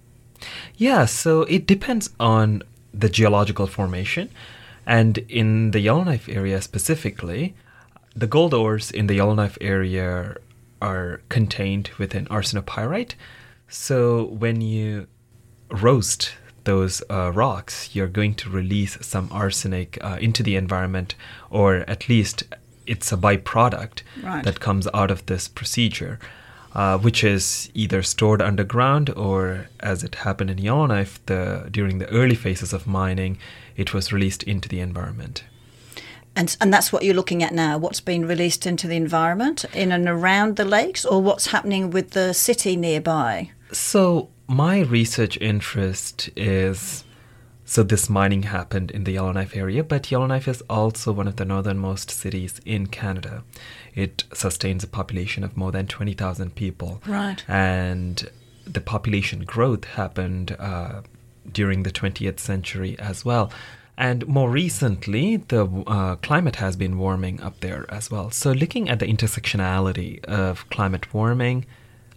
Yeah, 0.75 1.05
so 1.05 1.41
it 1.43 1.65
depends 1.65 2.09
on 2.19 2.63
the 2.93 3.09
geological 3.09 3.67
formation. 3.67 4.29
And 4.85 5.17
in 5.29 5.71
the 5.71 5.79
Yellowknife 5.79 6.29
area 6.29 6.61
specifically, 6.61 7.55
the 8.15 8.27
gold 8.27 8.53
ores 8.53 8.89
in 8.91 9.07
the 9.07 9.15
Yellowknife 9.15 9.57
area 9.59 10.37
are 10.81 11.21
contained 11.29 11.89
within 11.97 12.25
arsenopyrite. 12.27 13.15
So 13.67 14.25
when 14.25 14.61
you 14.61 15.07
roast 15.69 16.35
those 16.63 17.01
uh, 17.09 17.31
rocks, 17.33 17.93
you're 17.93 18.07
going 18.07 18.35
to 18.35 18.49
release 18.49 18.97
some 19.01 19.27
arsenic 19.31 19.97
uh, 20.01 20.17
into 20.21 20.43
the 20.43 20.55
environment, 20.55 21.15
or 21.49 21.77
at 21.89 22.07
least 22.07 22.43
it's 22.87 23.11
a 23.11 23.17
byproduct 23.17 24.01
Right. 24.23 24.43
that 24.43 24.59
comes 24.59 24.87
out 24.93 25.11
of 25.11 25.25
this 25.25 25.47
procedure, 25.47 26.19
uh, 26.73 26.97
which 26.97 27.23
is 27.23 27.69
either 27.73 28.01
stored 28.03 28.41
underground 28.41 29.09
or, 29.11 29.67
as 29.79 30.03
it 30.03 30.15
happened 30.15 30.49
in 30.49 30.57
Yellowknife, 30.57 31.19
the 31.25 31.67
during 31.71 31.99
the 31.99 32.09
early 32.09 32.35
phases 32.35 32.73
of 32.73 32.87
mining, 32.87 33.37
it 33.75 33.93
was 33.93 34.11
released 34.13 34.43
into 34.43 34.67
the 34.69 34.79
environment. 34.79 35.43
And, 36.35 36.55
and 36.61 36.71
that's 36.71 36.93
what 36.93 37.03
you're 37.03 37.15
looking 37.15 37.41
at 37.41 37.51
now. 37.51 37.79
What's 37.79 37.99
been 37.99 38.27
released 38.27 38.67
into 38.67 38.87
the 38.87 38.95
environment 38.95 39.65
in 39.73 39.91
and 39.91 40.07
around 40.07 40.55
the 40.55 40.65
lakes, 40.65 41.03
or 41.03 41.19
what's 41.21 41.47
happening 41.47 41.89
with 41.89 42.11
the 42.11 42.31
city 42.33 42.75
nearby? 42.75 43.49
So 43.71 44.29
my 44.47 44.81
research 44.81 45.37
interest 45.41 46.29
is 46.35 47.03
so 47.69 47.83
this 47.83 48.09
mining 48.09 48.43
happened 48.43 48.91
in 48.91 49.03
the 49.03 49.11
Yellowknife 49.11 49.53
area, 49.53 49.83
but 49.83 50.09
Yellowknife 50.09 50.47
is 50.47 50.63
also 50.69 51.11
one 51.11 51.27
of 51.27 51.35
the 51.35 51.43
northernmost 51.43 52.09
cities 52.09 52.61
in 52.65 52.87
Canada. 52.87 53.43
It 53.93 54.23
sustains 54.33 54.85
a 54.85 54.87
population 54.87 55.43
of 55.43 55.57
more 55.57 55.73
than 55.73 55.85
20,000 55.85 56.55
people. 56.55 57.01
Right. 57.05 57.43
And 57.45 58.29
the 58.65 58.79
population 58.79 59.43
growth 59.43 59.83
happened 59.83 60.55
uh, 60.57 61.01
during 61.51 61.83
the 61.83 61.91
20th 61.91 62.39
century 62.39 62.97
as 62.99 63.25
well. 63.25 63.51
And 63.97 64.25
more 64.27 64.49
recently, 64.49 65.35
the 65.35 65.65
uh, 65.87 66.15
climate 66.15 66.55
has 66.55 66.77
been 66.77 66.97
warming 66.97 67.41
up 67.41 67.59
there 67.59 67.85
as 67.89 68.09
well. 68.09 68.31
So, 68.31 68.53
looking 68.53 68.87
at 68.87 68.99
the 68.99 69.07
intersectionality 69.07 70.23
of 70.23 70.69
climate 70.69 71.13
warming, 71.13 71.65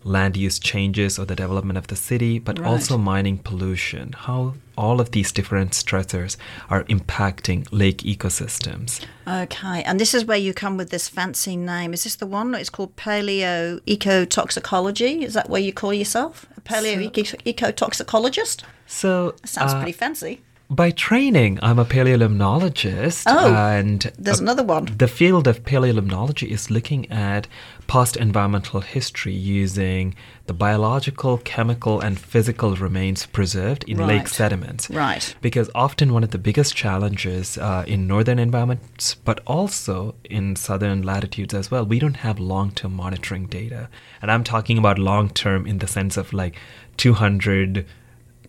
land 0.02 0.36
use 0.36 0.58
changes 0.58 1.18
or 1.18 1.26
the 1.26 1.36
development 1.36 1.76
of 1.76 1.86
the 1.88 1.96
city, 1.96 2.38
but 2.38 2.58
Right. 2.58 2.66
also 2.68 2.96
mining 2.96 3.38
pollution, 3.38 4.12
how 4.16 4.54
all 4.76 4.98
of 5.00 5.10
these 5.10 5.30
different 5.30 5.72
stressors 5.72 6.36
are 6.70 6.84
impacting 6.84 7.66
lake 7.70 7.98
ecosystems. 7.98 9.00
Okay, 9.28 9.82
and 9.82 10.00
this 10.00 10.14
is 10.14 10.24
where 10.24 10.38
you 10.38 10.54
come 10.54 10.76
with 10.78 10.90
this 10.90 11.08
fancy 11.08 11.54
name. 11.56 11.92
Is 11.92 12.04
this 12.04 12.14
the 12.16 12.26
one? 12.26 12.54
It's 12.54 12.70
called 12.70 12.96
paleo 12.96 13.80
ecotoxicology. 13.86 15.22
Is 15.22 15.34
that 15.34 15.50
where 15.50 15.60
you 15.60 15.72
call 15.72 15.92
yourself? 15.92 16.46
A 16.56 16.60
paleo 16.60 17.00
eco- 17.02 17.36
ecotoxicologist? 17.44 18.62
So, 18.86 19.34
Sounds 19.44 19.72
uh, 19.74 19.76
pretty 19.78 19.92
fancy. 19.92 20.40
By 20.70 20.92
training, 20.92 21.58
I'm 21.62 21.80
a 21.80 21.84
paleolimnologist, 21.84 23.24
Oh, 23.26 23.54
and 23.54 24.10
There's 24.16 24.40
uh, 24.40 24.44
another 24.44 24.62
one. 24.62 24.84
The 24.96 25.08
field 25.08 25.48
of 25.48 25.64
paleolimnology 25.64 26.48
is 26.48 26.70
looking 26.70 27.10
at 27.10 27.48
past 27.88 28.16
environmental 28.16 28.80
history 28.80 29.32
using 29.34 30.14
the 30.46 30.52
biological, 30.54 31.38
chemical, 31.38 32.00
and 32.00 32.18
physical 32.18 32.76
remains 32.76 33.26
preserved 33.26 33.82
in 33.88 33.98
lake 33.98 34.28
sediments. 34.28 34.88
Right. 34.88 35.34
Because 35.40 35.68
often 35.74 36.12
one 36.12 36.22
of 36.22 36.30
the 36.30 36.38
biggest 36.38 36.76
challenges 36.76 37.58
uh, 37.58 37.84
in 37.88 38.06
northern 38.06 38.38
environments, 38.38 39.16
but 39.16 39.40
also 39.48 40.14
in 40.24 40.54
southern 40.54 41.02
latitudes 41.02 41.52
as 41.52 41.70
well, 41.72 41.84
we 41.84 41.98
don't 41.98 42.18
have 42.18 42.38
long 42.38 42.70
term 42.70 42.94
monitoring 42.94 43.46
data. 43.46 43.88
And 44.22 44.30
I'm 44.30 44.44
talking 44.44 44.78
about 44.78 45.00
long 45.00 45.30
term 45.30 45.66
in 45.66 45.78
the 45.78 45.88
sense 45.88 46.16
of 46.16 46.32
like 46.32 46.56
200 46.96 47.86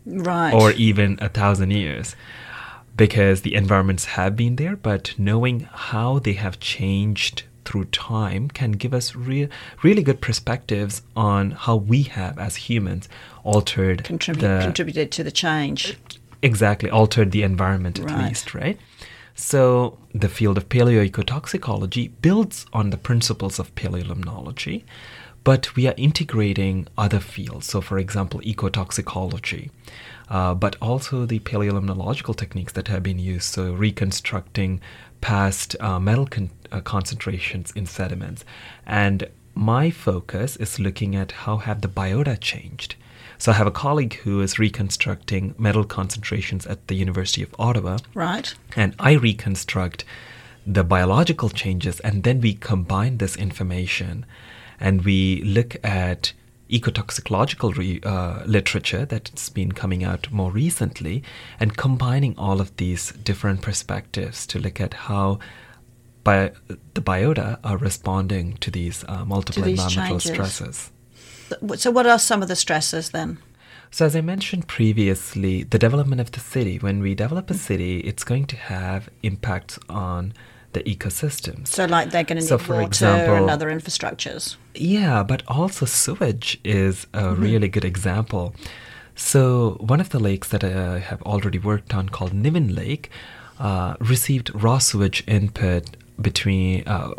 Right. 0.06 0.54
or 0.54 0.72
even 0.72 1.18
a 1.22 1.30
thousand 1.30 1.72
years 1.72 2.16
because 2.98 3.42
the 3.42 3.56
environments 3.56 4.06
have 4.06 4.36
been 4.36 4.56
there 4.58 4.76
but 4.76 5.14
knowing 5.18 5.62
how 5.72 6.20
they 6.20 6.34
have 6.34 6.60
changed 6.60 7.44
through 7.66 7.86
time 7.86 8.50
can 8.50 8.72
give 8.74 8.94
us 8.94 9.16
re- 9.16 9.48
really 9.84 10.02
good 10.04 10.20
perspectives 10.20 11.02
on 11.16 11.52
how 11.52 11.76
we 11.76 12.02
have 12.04 12.38
as 12.40 12.56
humans 12.56 13.08
altered 13.44 14.00
the 14.00 14.04
contributed 14.62 15.12
to 15.12 15.24
the 15.24 15.32
change. 15.32 15.98
exactly 16.42 16.90
altered 16.90 17.32
the 17.32 17.44
environment 17.44 18.00
at 18.00 18.06
Right. 18.10 18.28
least 18.30 18.54
right 18.56 18.80
so 19.36 19.98
the 20.14 20.28
field 20.28 20.58
of 20.58 20.68
paleoecotoxicology 20.70 22.12
builds 22.22 22.66
on 22.74 22.90
the 22.90 22.98
principles 22.98 23.60
of 23.60 23.74
paleolimnology 23.76 24.84
but 25.44 25.76
we 25.76 25.88
are 25.88 25.96
integrating 25.98 26.88
other 26.98 27.20
fields. 27.20 27.68
So 27.68 27.82
for 27.82 27.98
example 27.98 28.40
ecotoxicology 28.42 29.70
uh, 30.30 30.54
but 30.54 30.78
also 30.82 31.26
the 31.26 31.40
paleolimnological 31.40 32.36
techniques 32.36 32.74
that 32.74 32.88
have 32.88 33.04
been 33.04 33.20
used. 33.20 33.54
So 33.54 33.74
reconstructing 33.74 34.80
past 35.20 35.76
uh, 35.82 36.00
metal 36.00 36.26
con- 36.26 36.50
uh, 36.72 36.80
concentrations 36.82 37.72
in 37.76 37.86
sediments. 37.86 38.46
And 38.86 39.28
my 39.54 39.92
focus 39.92 40.56
is 40.56 40.80
looking 40.80 41.16
at 41.16 41.34
how 41.34 41.58
have 41.58 41.82
the 41.82 41.90
biota 41.90 42.40
changed. 42.40 42.96
So 43.38 43.52
I 43.52 43.56
have 43.56 43.68
a 43.68 43.72
colleague 43.72 44.16
who 44.24 44.40
is 44.42 44.58
reconstructing 44.58 45.56
metal 45.58 45.84
concentrations 45.84 46.66
at 46.66 46.88
the 46.88 46.96
University 46.96 47.44
of 47.44 47.54
Ottawa, 47.60 47.98
Right. 48.14 48.54
and 48.76 48.96
I 49.00 49.14
reconstruct 49.14 50.06
the 50.66 50.84
biological 50.84 51.50
changes, 51.50 52.00
and 52.02 52.24
then 52.24 52.40
we 52.40 52.54
combine 52.54 53.18
this 53.18 53.36
information 53.36 54.26
and 54.82 55.06
we 55.06 55.42
look 55.44 55.78
at 55.86 56.34
ecotoxicological 56.70 57.76
re- 57.76 58.00
uh, 58.04 58.44
literature 58.46 59.06
that's 59.06 59.50
been 59.50 59.72
coming 59.74 60.04
out 60.04 60.32
more 60.32 60.52
recently 60.52 61.22
and 61.60 61.78
combining 61.78 62.34
all 62.38 62.62
of 62.62 62.76
these 62.78 63.12
different 63.12 63.62
perspectives 63.62 64.48
to 64.48 64.58
look 64.58 64.80
at 64.80 64.94
how 64.94 65.38
bi- 66.24 66.52
the 66.94 67.02
biota 67.02 67.60
are 67.64 67.78
responding 67.78 68.54
to 68.58 68.72
these 68.72 69.04
uh, 69.08 69.26
multiple 69.26 69.64
these 69.64 69.80
environmental 69.80 70.20
changes. 70.20 70.32
stresses. 70.32 70.92
So, 71.76 71.92
what 71.92 72.08
are 72.08 72.20
some 72.20 72.42
of 72.42 72.48
the 72.48 72.56
stresses 72.56 73.10
then? 73.10 73.38
So, 73.92 74.06
as 74.06 74.16
I 74.16 74.22
mentioned 74.22 74.68
previously, 74.68 75.64
the 75.64 75.78
development 75.78 76.22
of 76.22 76.32
the 76.32 76.40
city, 76.40 76.78
when 76.78 77.02
we 77.02 77.14
develop 77.14 77.50
a 77.50 77.54
city, 77.54 78.00
it's 78.00 78.24
going 78.24 78.46
to 78.48 78.56
have 78.56 79.10
impacts 79.22 79.78
on 79.90 80.34
the 80.74 80.82
ecosystems. 80.84 81.68
So, 81.68 81.86
like 81.86 82.12
they're 82.12 82.24
going 82.24 82.38
to 82.38 82.44
need 82.44 82.48
So, 82.48 82.58
for 82.58 82.74
water 82.74 82.86
example- 82.88 83.36
and 83.36 83.50
other 83.50 83.70
infrastructures. 83.70 84.56
Yeah, 84.76 85.24
but 85.24 85.44
also 85.48 85.86
sewage 85.86 86.60
is 86.64 87.08
a 87.14 87.34
really 87.36 87.68
good 87.68 87.86
example. 87.86 88.54
So, 89.16 89.78
one 89.80 90.00
of 90.00 90.10
the 90.10 90.20
lakes 90.20 90.48
that 90.50 90.64
I 90.64 91.00
have 91.00 91.22
already 91.24 91.60
worked 91.60 91.94
on 91.94 92.10
called 92.10 92.34
Niven 92.34 92.74
Lake 92.74 93.10
uh, 93.60 93.96
received 94.00 94.50
raw 94.54 94.80
sewage 94.80 95.24
input 95.28 95.84
between 96.20 96.88
uh, 96.88 97.14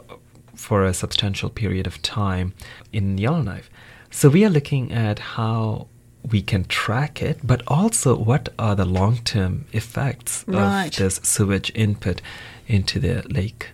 for 0.54 0.84
a 0.84 0.94
substantial 0.94 1.50
period 1.50 1.86
of 1.86 2.00
time 2.02 2.54
in 2.92 3.18
Yellowknife. 3.18 3.68
So, 4.10 4.28
we 4.28 4.44
are 4.44 4.50
looking 4.50 4.92
at 4.92 5.18
how 5.36 5.86
we 6.30 6.40
can 6.40 6.64
track 6.64 7.20
it, 7.20 7.38
but 7.42 7.62
also 7.66 8.16
what 8.16 8.48
are 8.58 8.74
the 8.76 8.84
long 8.84 9.16
term 9.24 9.64
effects 9.72 10.44
Right. 10.46 10.86
of 10.86 10.96
this 10.96 11.20
sewage 11.24 11.72
input 11.74 12.22
into 12.66 12.98
the 12.98 13.22
lake. 13.28 13.70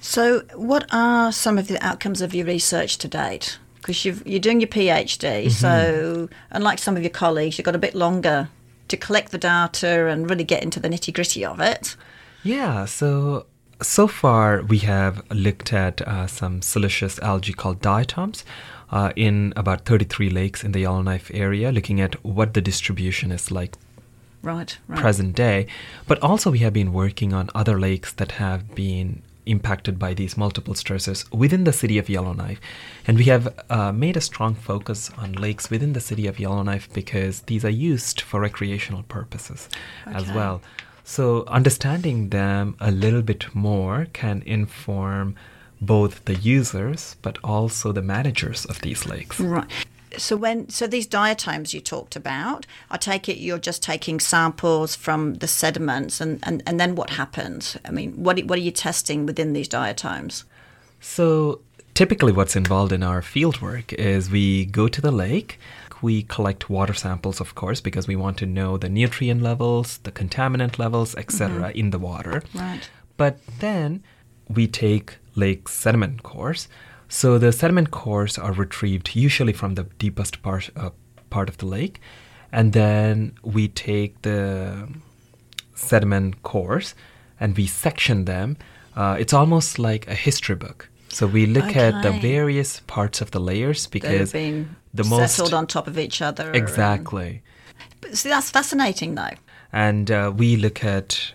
So, 0.00 0.42
what 0.54 0.86
are 0.92 1.30
some 1.30 1.58
of 1.58 1.68
the 1.68 1.82
outcomes 1.84 2.20
of 2.20 2.34
your 2.34 2.46
research 2.46 2.98
to 2.98 3.08
date? 3.08 3.58
Because 3.76 4.04
you're 4.04 4.40
doing 4.40 4.60
your 4.60 4.68
PhD, 4.68 5.50
so 5.50 6.28
unlike 6.50 6.78
some 6.78 6.96
of 6.96 7.02
your 7.02 7.10
colleagues, 7.10 7.58
you've 7.58 7.64
got 7.64 7.74
a 7.74 7.78
bit 7.78 7.94
longer 7.94 8.48
to 8.88 8.96
collect 8.96 9.32
the 9.32 9.38
data 9.38 10.06
and 10.06 10.28
really 10.30 10.44
get 10.44 10.62
into 10.62 10.78
the 10.78 10.88
nitty 10.88 11.12
gritty 11.12 11.44
of 11.44 11.60
it. 11.60 11.96
Yeah, 12.44 12.84
so 12.84 13.46
so 13.80 14.06
far 14.06 14.62
we 14.62 14.78
have 14.78 15.22
looked 15.30 15.72
at 15.72 16.02
uh, 16.02 16.26
some 16.26 16.62
siliceous 16.62 17.18
algae 17.20 17.52
called 17.52 17.80
diatoms 17.80 18.44
uh, 18.90 19.12
in 19.16 19.52
about 19.56 19.84
33 19.84 20.30
lakes 20.30 20.62
in 20.62 20.72
the 20.72 20.80
Yellowknife 20.80 21.30
area, 21.34 21.72
looking 21.72 22.00
at 22.00 22.24
what 22.24 22.54
the 22.54 22.60
distribution 22.60 23.32
is 23.32 23.50
like 23.50 23.76
Right, 24.42 24.76
right. 24.88 25.00
present 25.00 25.36
day. 25.36 25.66
But 26.06 26.20
also 26.22 26.50
we 26.50 26.58
have 26.60 26.72
been 26.72 26.92
working 26.92 27.32
on 27.32 27.50
other 27.54 27.78
lakes 27.78 28.12
that 28.12 28.32
have 28.32 28.74
been 28.74 29.22
impacted 29.46 29.98
by 29.98 30.14
these 30.14 30.36
multiple 30.36 30.74
stresses 30.74 31.24
within 31.32 31.64
the 31.64 31.72
city 31.72 31.98
of 31.98 32.08
Yellowknife. 32.08 32.60
And 33.06 33.18
we 33.18 33.24
have 33.24 33.54
uh, 33.70 33.92
made 33.92 34.16
a 34.16 34.20
strong 34.20 34.54
focus 34.54 35.10
on 35.18 35.32
lakes 35.32 35.70
within 35.70 35.92
the 35.92 36.00
city 36.00 36.26
of 36.26 36.38
Yellowknife 36.38 36.92
because 36.92 37.42
these 37.42 37.64
are 37.64 37.70
used 37.70 38.20
for 38.20 38.40
recreational 38.40 39.02
purposes 39.04 39.68
as 40.06 40.30
well. 40.30 40.62
So, 41.04 41.44
understanding 41.48 42.28
them 42.28 42.76
a 42.78 42.92
little 42.92 43.22
bit 43.22 43.52
more 43.54 44.06
can 44.12 44.42
inform 44.46 45.34
both 45.80 46.24
the 46.26 46.36
users 46.36 47.16
but 47.22 47.38
also 47.42 47.90
the 47.90 48.02
managers 48.02 48.64
of 48.66 48.80
these 48.82 49.04
lakes. 49.06 49.40
Right. 49.40 49.68
So 50.18 50.36
when 50.36 50.68
so 50.68 50.86
these 50.86 51.06
diatoms 51.06 51.74
you 51.74 51.80
talked 51.80 52.16
about, 52.16 52.66
I 52.90 52.96
take 52.96 53.28
it 53.28 53.38
you're 53.38 53.58
just 53.58 53.82
taking 53.82 54.20
samples 54.20 54.94
from 54.94 55.34
the 55.34 55.48
sediments, 55.48 56.20
and, 56.20 56.38
and, 56.42 56.62
and 56.66 56.78
then 56.78 56.94
what 56.94 57.10
happens? 57.10 57.76
I 57.84 57.90
mean, 57.90 58.12
what 58.12 58.40
what 58.44 58.58
are 58.58 58.62
you 58.62 58.70
testing 58.70 59.26
within 59.26 59.52
these 59.52 59.68
diatoms? 59.68 60.44
So, 61.00 61.60
typically, 61.94 62.32
what's 62.32 62.56
involved 62.56 62.92
in 62.92 63.02
our 63.02 63.22
field 63.22 63.60
work 63.60 63.92
is 63.94 64.30
we 64.30 64.66
go 64.66 64.86
to 64.86 65.00
the 65.00 65.10
lake, 65.10 65.58
we 66.00 66.22
collect 66.22 66.68
water 66.68 66.94
samples, 66.94 67.40
of 67.40 67.54
course, 67.54 67.80
because 67.80 68.06
we 68.06 68.16
want 68.16 68.36
to 68.38 68.46
know 68.46 68.76
the 68.76 68.88
nutrient 68.88 69.42
levels, 69.42 69.98
the 69.98 70.12
contaminant 70.12 70.78
levels, 70.78 71.14
etc., 71.16 71.68
mm-hmm. 71.68 71.78
in 71.78 71.90
the 71.90 71.98
water. 71.98 72.42
Right. 72.54 72.88
But 73.16 73.38
then 73.60 74.02
we 74.48 74.66
take 74.66 75.16
lake 75.34 75.68
sediment 75.68 76.22
cores. 76.22 76.68
So 77.14 77.38
the 77.38 77.52
sediment 77.52 77.90
cores 77.90 78.38
are 78.38 78.52
retrieved 78.52 79.14
usually 79.14 79.52
from 79.52 79.74
the 79.74 79.84
deepest 79.98 80.42
part, 80.42 80.70
uh, 80.76 80.90
part 81.28 81.48
of 81.50 81.56
the 81.58 81.66
lake, 81.66 82.00
and 82.50 82.72
then 82.72 83.32
we 83.42 83.68
take 83.68 84.22
the 84.22 84.88
sediment 85.74 86.42
cores 86.42 86.94
and 87.38 87.54
we 87.56 87.66
section 87.66 88.24
them. 88.24 88.56
Uh, 88.96 89.16
it's 89.18 89.32
almost 89.34 89.78
like 89.78 90.08
a 90.08 90.14
history 90.14 90.54
book. 90.56 90.88
So 91.08 91.26
we 91.26 91.44
look 91.44 91.76
at 91.76 92.02
the 92.02 92.12
various 92.12 92.80
parts 92.86 93.20
of 93.20 93.30
the 93.30 93.40
layers 93.40 93.86
because 93.86 94.32
the 94.32 95.04
most 95.04 95.36
settled 95.36 95.52
on 95.52 95.66
top 95.66 95.86
of 95.86 95.98
each 95.98 96.22
other. 96.22 96.50
exactly. 96.52 97.42
But 98.00 98.16
see, 98.16 98.30
that's 98.30 98.50
fascinating, 98.50 99.14
though. 99.16 99.36
and 99.72 100.10
uh, 100.10 100.32
we 100.34 100.56
look 100.56 100.82
at 100.84 101.32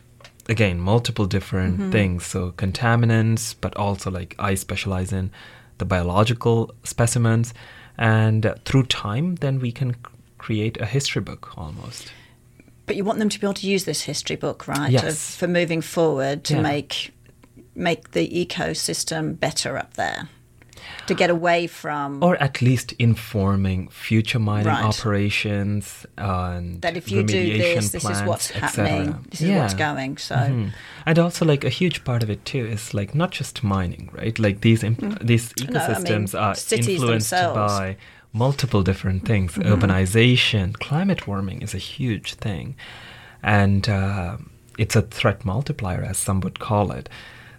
again 0.50 0.80
multiple 0.80 1.26
different 1.28 1.78
Mm-hmm. 1.78 1.92
things 1.92 2.26
so 2.26 2.52
contaminants 2.52 3.54
but 3.60 3.76
also 3.76 4.10
like 4.10 4.34
i 4.40 4.56
specialize 4.56 5.12
in 5.12 5.30
the 5.78 5.86
biological 5.86 6.74
specimens 6.84 7.54
and 7.98 8.46
uh, 8.46 8.56
through 8.66 8.84
time 8.86 9.36
then 9.36 9.60
we 9.60 9.72
can 9.72 9.96
create 10.38 10.80
a 10.82 10.86
history 10.86 11.22
book 11.22 11.58
almost 11.58 12.12
But 12.86 12.96
you 12.96 13.04
want 13.04 13.20
them 13.20 13.30
to 13.30 13.40
be 13.40 13.46
able 13.48 13.54
to 13.56 13.68
use 13.68 13.84
this 13.86 14.04
history 14.04 14.38
book, 14.38 14.66
right? 14.68 14.90
Yes. 14.92 15.04
of- 15.04 15.18
for 15.40 15.48
moving 15.48 15.82
forward 15.82 16.44
to 16.46 16.54
Yeah. 16.56 16.62
make 16.62 17.12
make 17.76 18.12
the 18.12 18.28
ecosystem 18.46 19.38
better 19.40 19.78
up 19.78 19.94
there, 19.96 20.30
to 21.08 21.13
get 21.13 21.30
away 21.30 21.67
from 21.67 22.21
or 22.23 22.36
at 22.43 22.62
least 22.62 22.93
informing 23.00 23.88
future 23.89 24.39
mining 24.39 24.67
Right. 24.67 24.84
operations 24.84 26.06
and 26.17 26.82
that 26.82 26.97
if 26.97 27.12
you 27.12 27.23
do 27.23 27.58
this, 27.58 27.89
this 27.91 28.04
is 28.06 28.21
what's 28.23 28.52
happening, 28.52 29.26
this 29.32 29.41
is 29.41 29.50
what's 29.52 29.73
going. 29.73 30.17
So. 30.17 30.36
Mhm. 30.36 30.73
And 31.06 31.19
also, 31.19 31.45
like 31.45 31.63
a 31.63 31.69
huge 31.69 32.04
part 32.04 32.23
of 32.23 32.30
it 32.30 32.43
too 32.45 32.65
is 32.65 32.93
like 32.93 33.15
not 33.15 33.32
just 33.32 33.63
mining, 33.63 34.10
right? 34.12 34.38
Like 34.38 34.62
these 34.62 34.84
imp- 34.84 35.19
these 35.26 35.54
Mm. 35.54 35.69
No, 35.71 35.80
I 35.80 35.88
mean, 35.88 36.06
ecosystems 36.06 36.34
are 36.39 36.56
influenced 36.76 37.30
themselves. 37.32 37.58
Mm-hmm. 37.73 37.78
by 37.93 37.97
multiple 38.34 38.84
different 38.84 39.26
things. 39.26 39.54
Urbanization, 39.54 40.73
climate 40.80 41.28
warming 41.28 41.62
is 41.62 41.73
a 41.73 41.78
huge 41.80 42.34
thing, 42.36 42.76
and 43.41 43.88
uh, 43.89 44.38
it's 44.78 44.95
a 44.95 45.02
threat 45.02 45.45
multiplier, 45.45 46.04
as 46.04 46.17
some 46.17 46.41
would 46.41 46.60
call 46.60 46.91
it. 46.91 47.10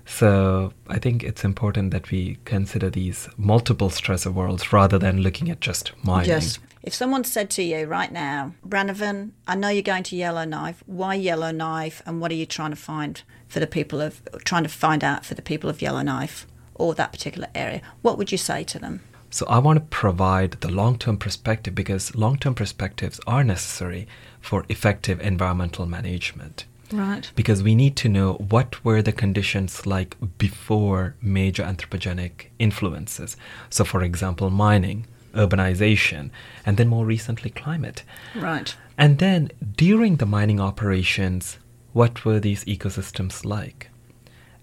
So 0.09 0.73
I 0.88 0.99
think 0.99 1.23
it's 1.23 1.44
important 1.44 1.90
that 1.92 2.11
we 2.11 2.38
consider 2.44 2.90
these 2.90 3.29
multiple 3.37 3.90
stressor 3.90 4.33
worlds 4.33 4.73
rather 4.73 4.99
than 4.99 5.21
looking 5.21 5.51
at 5.51 5.61
just 5.61 5.92
mining. 6.03 6.31
Yes. 6.31 6.59
If 6.83 6.94
someone 6.94 7.25
said 7.25 7.51
to 7.51 7.62
you 7.62 7.85
right 7.85 8.11
now, 8.11 8.55
Branavan, 8.66 9.33
I 9.47 9.55
know 9.55 9.68
you're 9.68 9.83
going 9.83 10.05
to 10.05 10.16
Yellowknife. 10.16 10.83
Why 10.87 11.14
Yellowknife? 11.14 12.03
And 12.07 12.21
what 12.21 12.33
are 12.33 12.37
you 12.37 12.47
trying 12.47 12.71
to 12.71 12.77
find 12.77 13.23
for 13.47 13.61
the 13.61 13.66
people 13.66 14.01
of 14.01 14.23
trying 14.44 14.62
to 14.62 14.68
find 14.68 15.05
out 15.05 15.27
for 15.27 15.35
the 15.35 15.42
people 15.42 15.68
of 15.68 15.83
Yellowknife 15.83 16.47
or 16.75 16.94
that 16.94 17.12
particular 17.12 17.49
area? 17.55 17.83
What 18.03 18.16
would 18.16 18.33
you 18.33 18.38
say 18.38 18.64
to 18.64 18.79
them? 18.79 19.03
So 19.31 19.44
I 19.47 19.59
want 19.59 19.79
to 19.79 19.85
provide 19.97 20.53
the 20.53 20.71
long-term 20.71 21.18
perspective 21.18 21.75
because 21.75 22.16
long-term 22.16 22.55
perspectives 22.55 23.21
are 23.27 23.44
necessary 23.44 24.09
for 24.40 24.64
effective 24.71 25.21
environmental 25.21 25.85
management. 25.85 26.64
Right. 26.92 27.31
Because 27.35 27.62
we 27.62 27.74
need 27.74 27.96
to 27.96 28.09
know 28.09 28.35
what 28.35 28.85
were 28.85 29.03
the 29.03 29.12
conditions 29.12 29.87
like 29.87 30.16
before 30.38 31.14
major 31.20 31.62
anthropogenic 31.62 32.46
influences. 32.59 33.37
So 33.70 33.85
for 33.85 34.03
example, 34.03 34.51
mining, 34.51 35.07
urbanization, 35.35 36.31
and 36.64 36.77
then 36.77 36.88
more 36.88 37.05
recently 37.05 37.51
climate. 37.51 38.03
Right. 38.35 38.74
And 38.96 39.18
then 39.18 39.51
during 39.77 40.16
the 40.16 40.27
mining 40.27 40.61
operations, 40.61 41.59
what 41.92 42.24
were 42.24 42.40
these 42.40 42.64
ecosystems 42.64 43.44
like? 43.44 43.90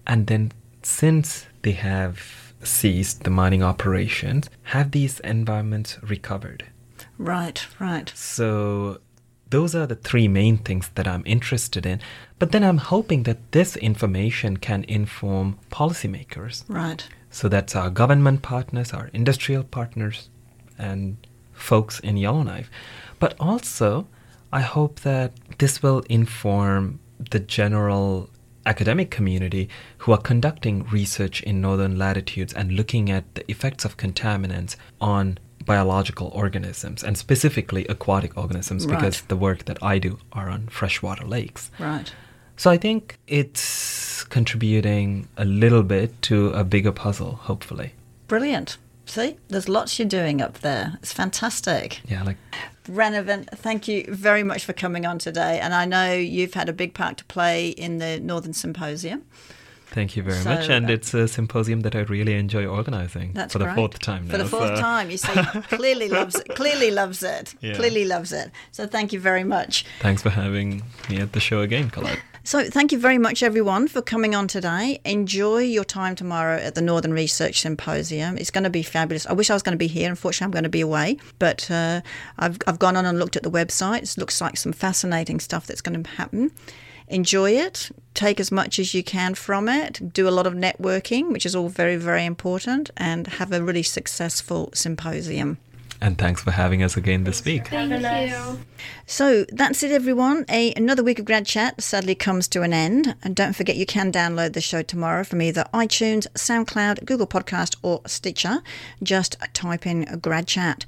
And 0.06 0.26
then 0.26 0.52
since 0.82 1.46
they 1.62 1.72
have 1.72 2.54
ceased 2.62 3.24
the 3.24 3.30
mining 3.30 3.62
operations, 3.62 4.50
have 4.64 4.90
these 4.90 5.20
environments 5.20 5.98
recovered? 6.02 6.66
Right. 7.18 7.66
Right. 7.78 8.12
So 8.14 8.98
those 9.50 9.74
are 9.74 9.86
the 9.86 9.94
three 9.94 10.28
main 10.28 10.58
things 10.58 10.90
that 10.94 11.06
I'm 11.06 11.22
interested 11.24 11.86
in. 11.86 12.00
But 12.38 12.52
then 12.52 12.64
I'm 12.64 12.78
hoping 12.78 13.22
that 13.24 13.52
this 13.52 13.76
information 13.76 14.56
can 14.56 14.84
inform 14.84 15.58
policymakers. 15.70 16.64
Right. 16.68 17.06
So 17.30 17.48
that's 17.48 17.76
our 17.76 17.90
government 17.90 18.42
partners, 18.42 18.92
our 18.92 19.08
industrial 19.12 19.64
partners, 19.64 20.28
and 20.78 21.16
folks 21.52 22.00
in 22.00 22.16
Yellowknife. 22.16 22.70
But 23.18 23.34
also, 23.38 24.06
I 24.52 24.60
hope 24.60 25.00
that 25.00 25.32
this 25.58 25.82
will 25.82 26.00
inform 26.08 27.00
the 27.30 27.40
general 27.40 28.30
academic 28.64 29.10
community 29.10 29.68
who 29.98 30.12
are 30.12 30.18
conducting 30.18 30.84
research 30.88 31.42
in 31.42 31.60
northern 31.60 31.96
latitudes 31.96 32.52
and 32.52 32.72
looking 32.72 33.10
at 33.10 33.34
the 33.34 33.48
effects 33.50 33.84
of 33.84 33.96
contaminants 33.96 34.76
on 35.00 35.38
biological 35.66 36.28
organisms 36.28 37.02
and 37.04 37.18
specifically 37.18 37.84
aquatic 37.88 38.36
organisms 38.38 38.86
because 38.86 39.20
Right. 39.20 39.28
the 39.28 39.36
work 39.36 39.66
that 39.66 39.82
I 39.82 39.98
do 39.98 40.18
are 40.32 40.48
on 40.48 40.68
freshwater 40.68 41.26
lakes. 41.26 41.70
Right. 41.78 42.10
So 42.56 42.70
I 42.70 42.78
think 42.78 43.18
it's 43.26 44.24
contributing 44.24 45.28
a 45.36 45.44
little 45.44 45.82
bit 45.82 46.22
to 46.22 46.50
a 46.50 46.64
bigger 46.64 46.92
puzzle, 46.92 47.32
hopefully. 47.42 47.92
Brilliant. 48.28 48.78
See, 49.04 49.36
there's 49.48 49.68
lots 49.68 49.98
you're 49.98 50.08
doing 50.08 50.40
up 50.40 50.60
there. 50.60 50.94
It's 51.02 51.12
fantastic. 51.12 52.00
Yeah, 52.08 52.22
like 52.24 52.38
Branavan, 52.84 53.48
thank 53.50 53.86
you 53.88 54.04
very 54.08 54.42
much 54.42 54.64
for 54.64 54.72
coming 54.72 55.04
on 55.06 55.18
today. 55.18 55.60
And 55.60 55.74
I 55.74 55.84
know 55.84 56.12
you've 56.12 56.54
had 56.54 56.68
a 56.68 56.72
big 56.72 56.94
part 56.94 57.18
to 57.18 57.24
play 57.26 57.68
in 57.68 57.98
the 57.98 58.18
Northern 58.20 58.52
Symposium. 58.52 59.22
Thank 59.86 60.16
you 60.16 60.22
very 60.22 60.36
So, 60.36 60.50
much. 60.50 60.68
And 60.68 60.88
uh, 60.88 60.92
it's 60.94 61.14
a 61.14 61.26
symposium 61.28 61.80
that 61.80 61.94
I 61.94 62.00
really 62.00 62.34
enjoy 62.34 62.66
organizing 62.66 63.32
That's 63.32 63.52
for 63.52 63.58
the 63.58 63.72
fourth 63.74 63.98
time 63.98 64.26
now. 64.26 64.32
For 64.32 64.38
the 64.38 64.44
fourth 64.46 64.76
so- 64.76 64.80
time, 64.80 65.10
you 65.10 65.16
see, 65.16 65.32
clearly 65.68 66.08
loves 66.08 66.34
it. 66.36 66.48
Clearly 66.54 66.90
loves 66.90 67.22
it. 67.22 67.54
Yeah. 67.60 67.74
Clearly 67.74 68.04
loves 68.04 68.32
it. 68.32 68.50
So 68.72 68.86
thank 68.86 69.12
you 69.12 69.20
very 69.20 69.44
much. 69.44 69.84
Thanks 70.00 70.22
for 70.22 70.30
having 70.30 70.82
me 71.08 71.18
at 71.18 71.32
the 71.32 71.40
show 71.40 71.60
again, 71.60 71.90
Colette. 71.90 72.20
So 72.44 72.62
thank 72.70 72.92
you 72.92 72.98
very 73.00 73.18
much, 73.18 73.42
everyone, 73.42 73.88
for 73.88 74.00
coming 74.00 74.36
on 74.36 74.46
today. 74.46 75.00
Enjoy 75.04 75.58
your 75.58 75.82
time 75.82 76.14
tomorrow 76.14 76.58
at 76.58 76.76
the 76.76 76.80
Northern 76.80 77.12
Research 77.12 77.60
Symposium. 77.60 78.38
It's 78.38 78.52
going 78.52 78.62
to 78.62 78.70
be 78.70 78.84
fabulous. 78.84 79.26
I 79.26 79.32
wish 79.32 79.50
I 79.50 79.54
was 79.54 79.64
going 79.64 79.72
to 79.72 79.76
be 79.78 79.88
here. 79.88 80.08
Unfortunately, 80.08 80.44
I'm 80.44 80.52
going 80.52 80.62
to 80.62 80.68
be 80.68 80.80
away, 80.80 81.16
but 81.40 81.68
uh, 81.68 82.02
I've 82.38 82.58
I've 82.68 82.78
gone 82.78 82.96
on 82.96 83.04
and 83.04 83.18
looked 83.18 83.34
at 83.34 83.42
the 83.42 83.50
website. 83.50 84.04
It 84.04 84.16
looks 84.16 84.40
like 84.40 84.56
some 84.58 84.72
fascinating 84.72 85.40
stuff 85.40 85.66
that's 85.66 85.80
going 85.80 86.00
to 86.00 86.08
happen. 86.10 86.52
Enjoy 87.08 87.50
it. 87.52 87.90
Take 88.14 88.40
as 88.40 88.50
much 88.50 88.78
as 88.78 88.94
you 88.94 89.02
can 89.04 89.34
from 89.34 89.68
it. 89.68 90.12
Do 90.12 90.28
a 90.28 90.30
lot 90.30 90.46
of 90.46 90.54
networking, 90.54 91.30
which 91.32 91.46
is 91.46 91.54
all 91.54 91.68
very 91.68 91.96
very 91.96 92.24
important, 92.24 92.90
and 92.96 93.26
have 93.26 93.52
a 93.52 93.62
really 93.62 93.82
successful 93.82 94.70
symposium. 94.74 95.58
And 96.00 96.18
thanks 96.18 96.42
for 96.42 96.50
having 96.50 96.82
us 96.82 96.96
again 96.96 97.24
this 97.24 97.42
week. 97.44 97.68
Have 97.68 97.90
a 97.90 97.98
nice- 97.98 98.56
So 99.06 99.46
that's 99.50 99.82
it, 99.82 99.90
everyone. 99.90 100.44
A, 100.50 100.74
another 100.74 101.02
week 101.02 101.18
of 101.18 101.24
Grad 101.24 101.46
Chat 101.46 101.80
sadly 101.80 102.14
comes 102.14 102.48
to 102.48 102.60
an 102.62 102.74
end. 102.74 103.14
And 103.22 103.34
don't 103.34 103.54
forget, 103.54 103.76
you 103.76 103.86
can 103.86 104.12
download 104.12 104.52
the 104.52 104.60
show 104.60 104.82
tomorrow 104.82 105.24
from 105.24 105.40
either 105.40 105.64
iTunes, 105.72 106.26
SoundCloud, 106.34 107.06
Google 107.06 107.26
Podcast, 107.26 107.76
or 107.82 108.02
Stitcher. 108.06 108.62
Just 109.02 109.36
type 109.54 109.86
in 109.86 110.18
Grad 110.20 110.46
Chat. 110.46 110.84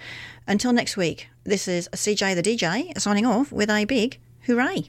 Until 0.47 0.73
next 0.75 0.97
week, 0.99 1.29
this 1.45 1.67
is 1.69 1.89
CJ 1.95 2.35
the 2.35 2.43
DJ 2.43 2.99
signing 3.01 3.25
off 3.25 3.51
with 3.51 3.71
a 3.71 3.87
big 3.87 4.19
hooray. 4.43 4.89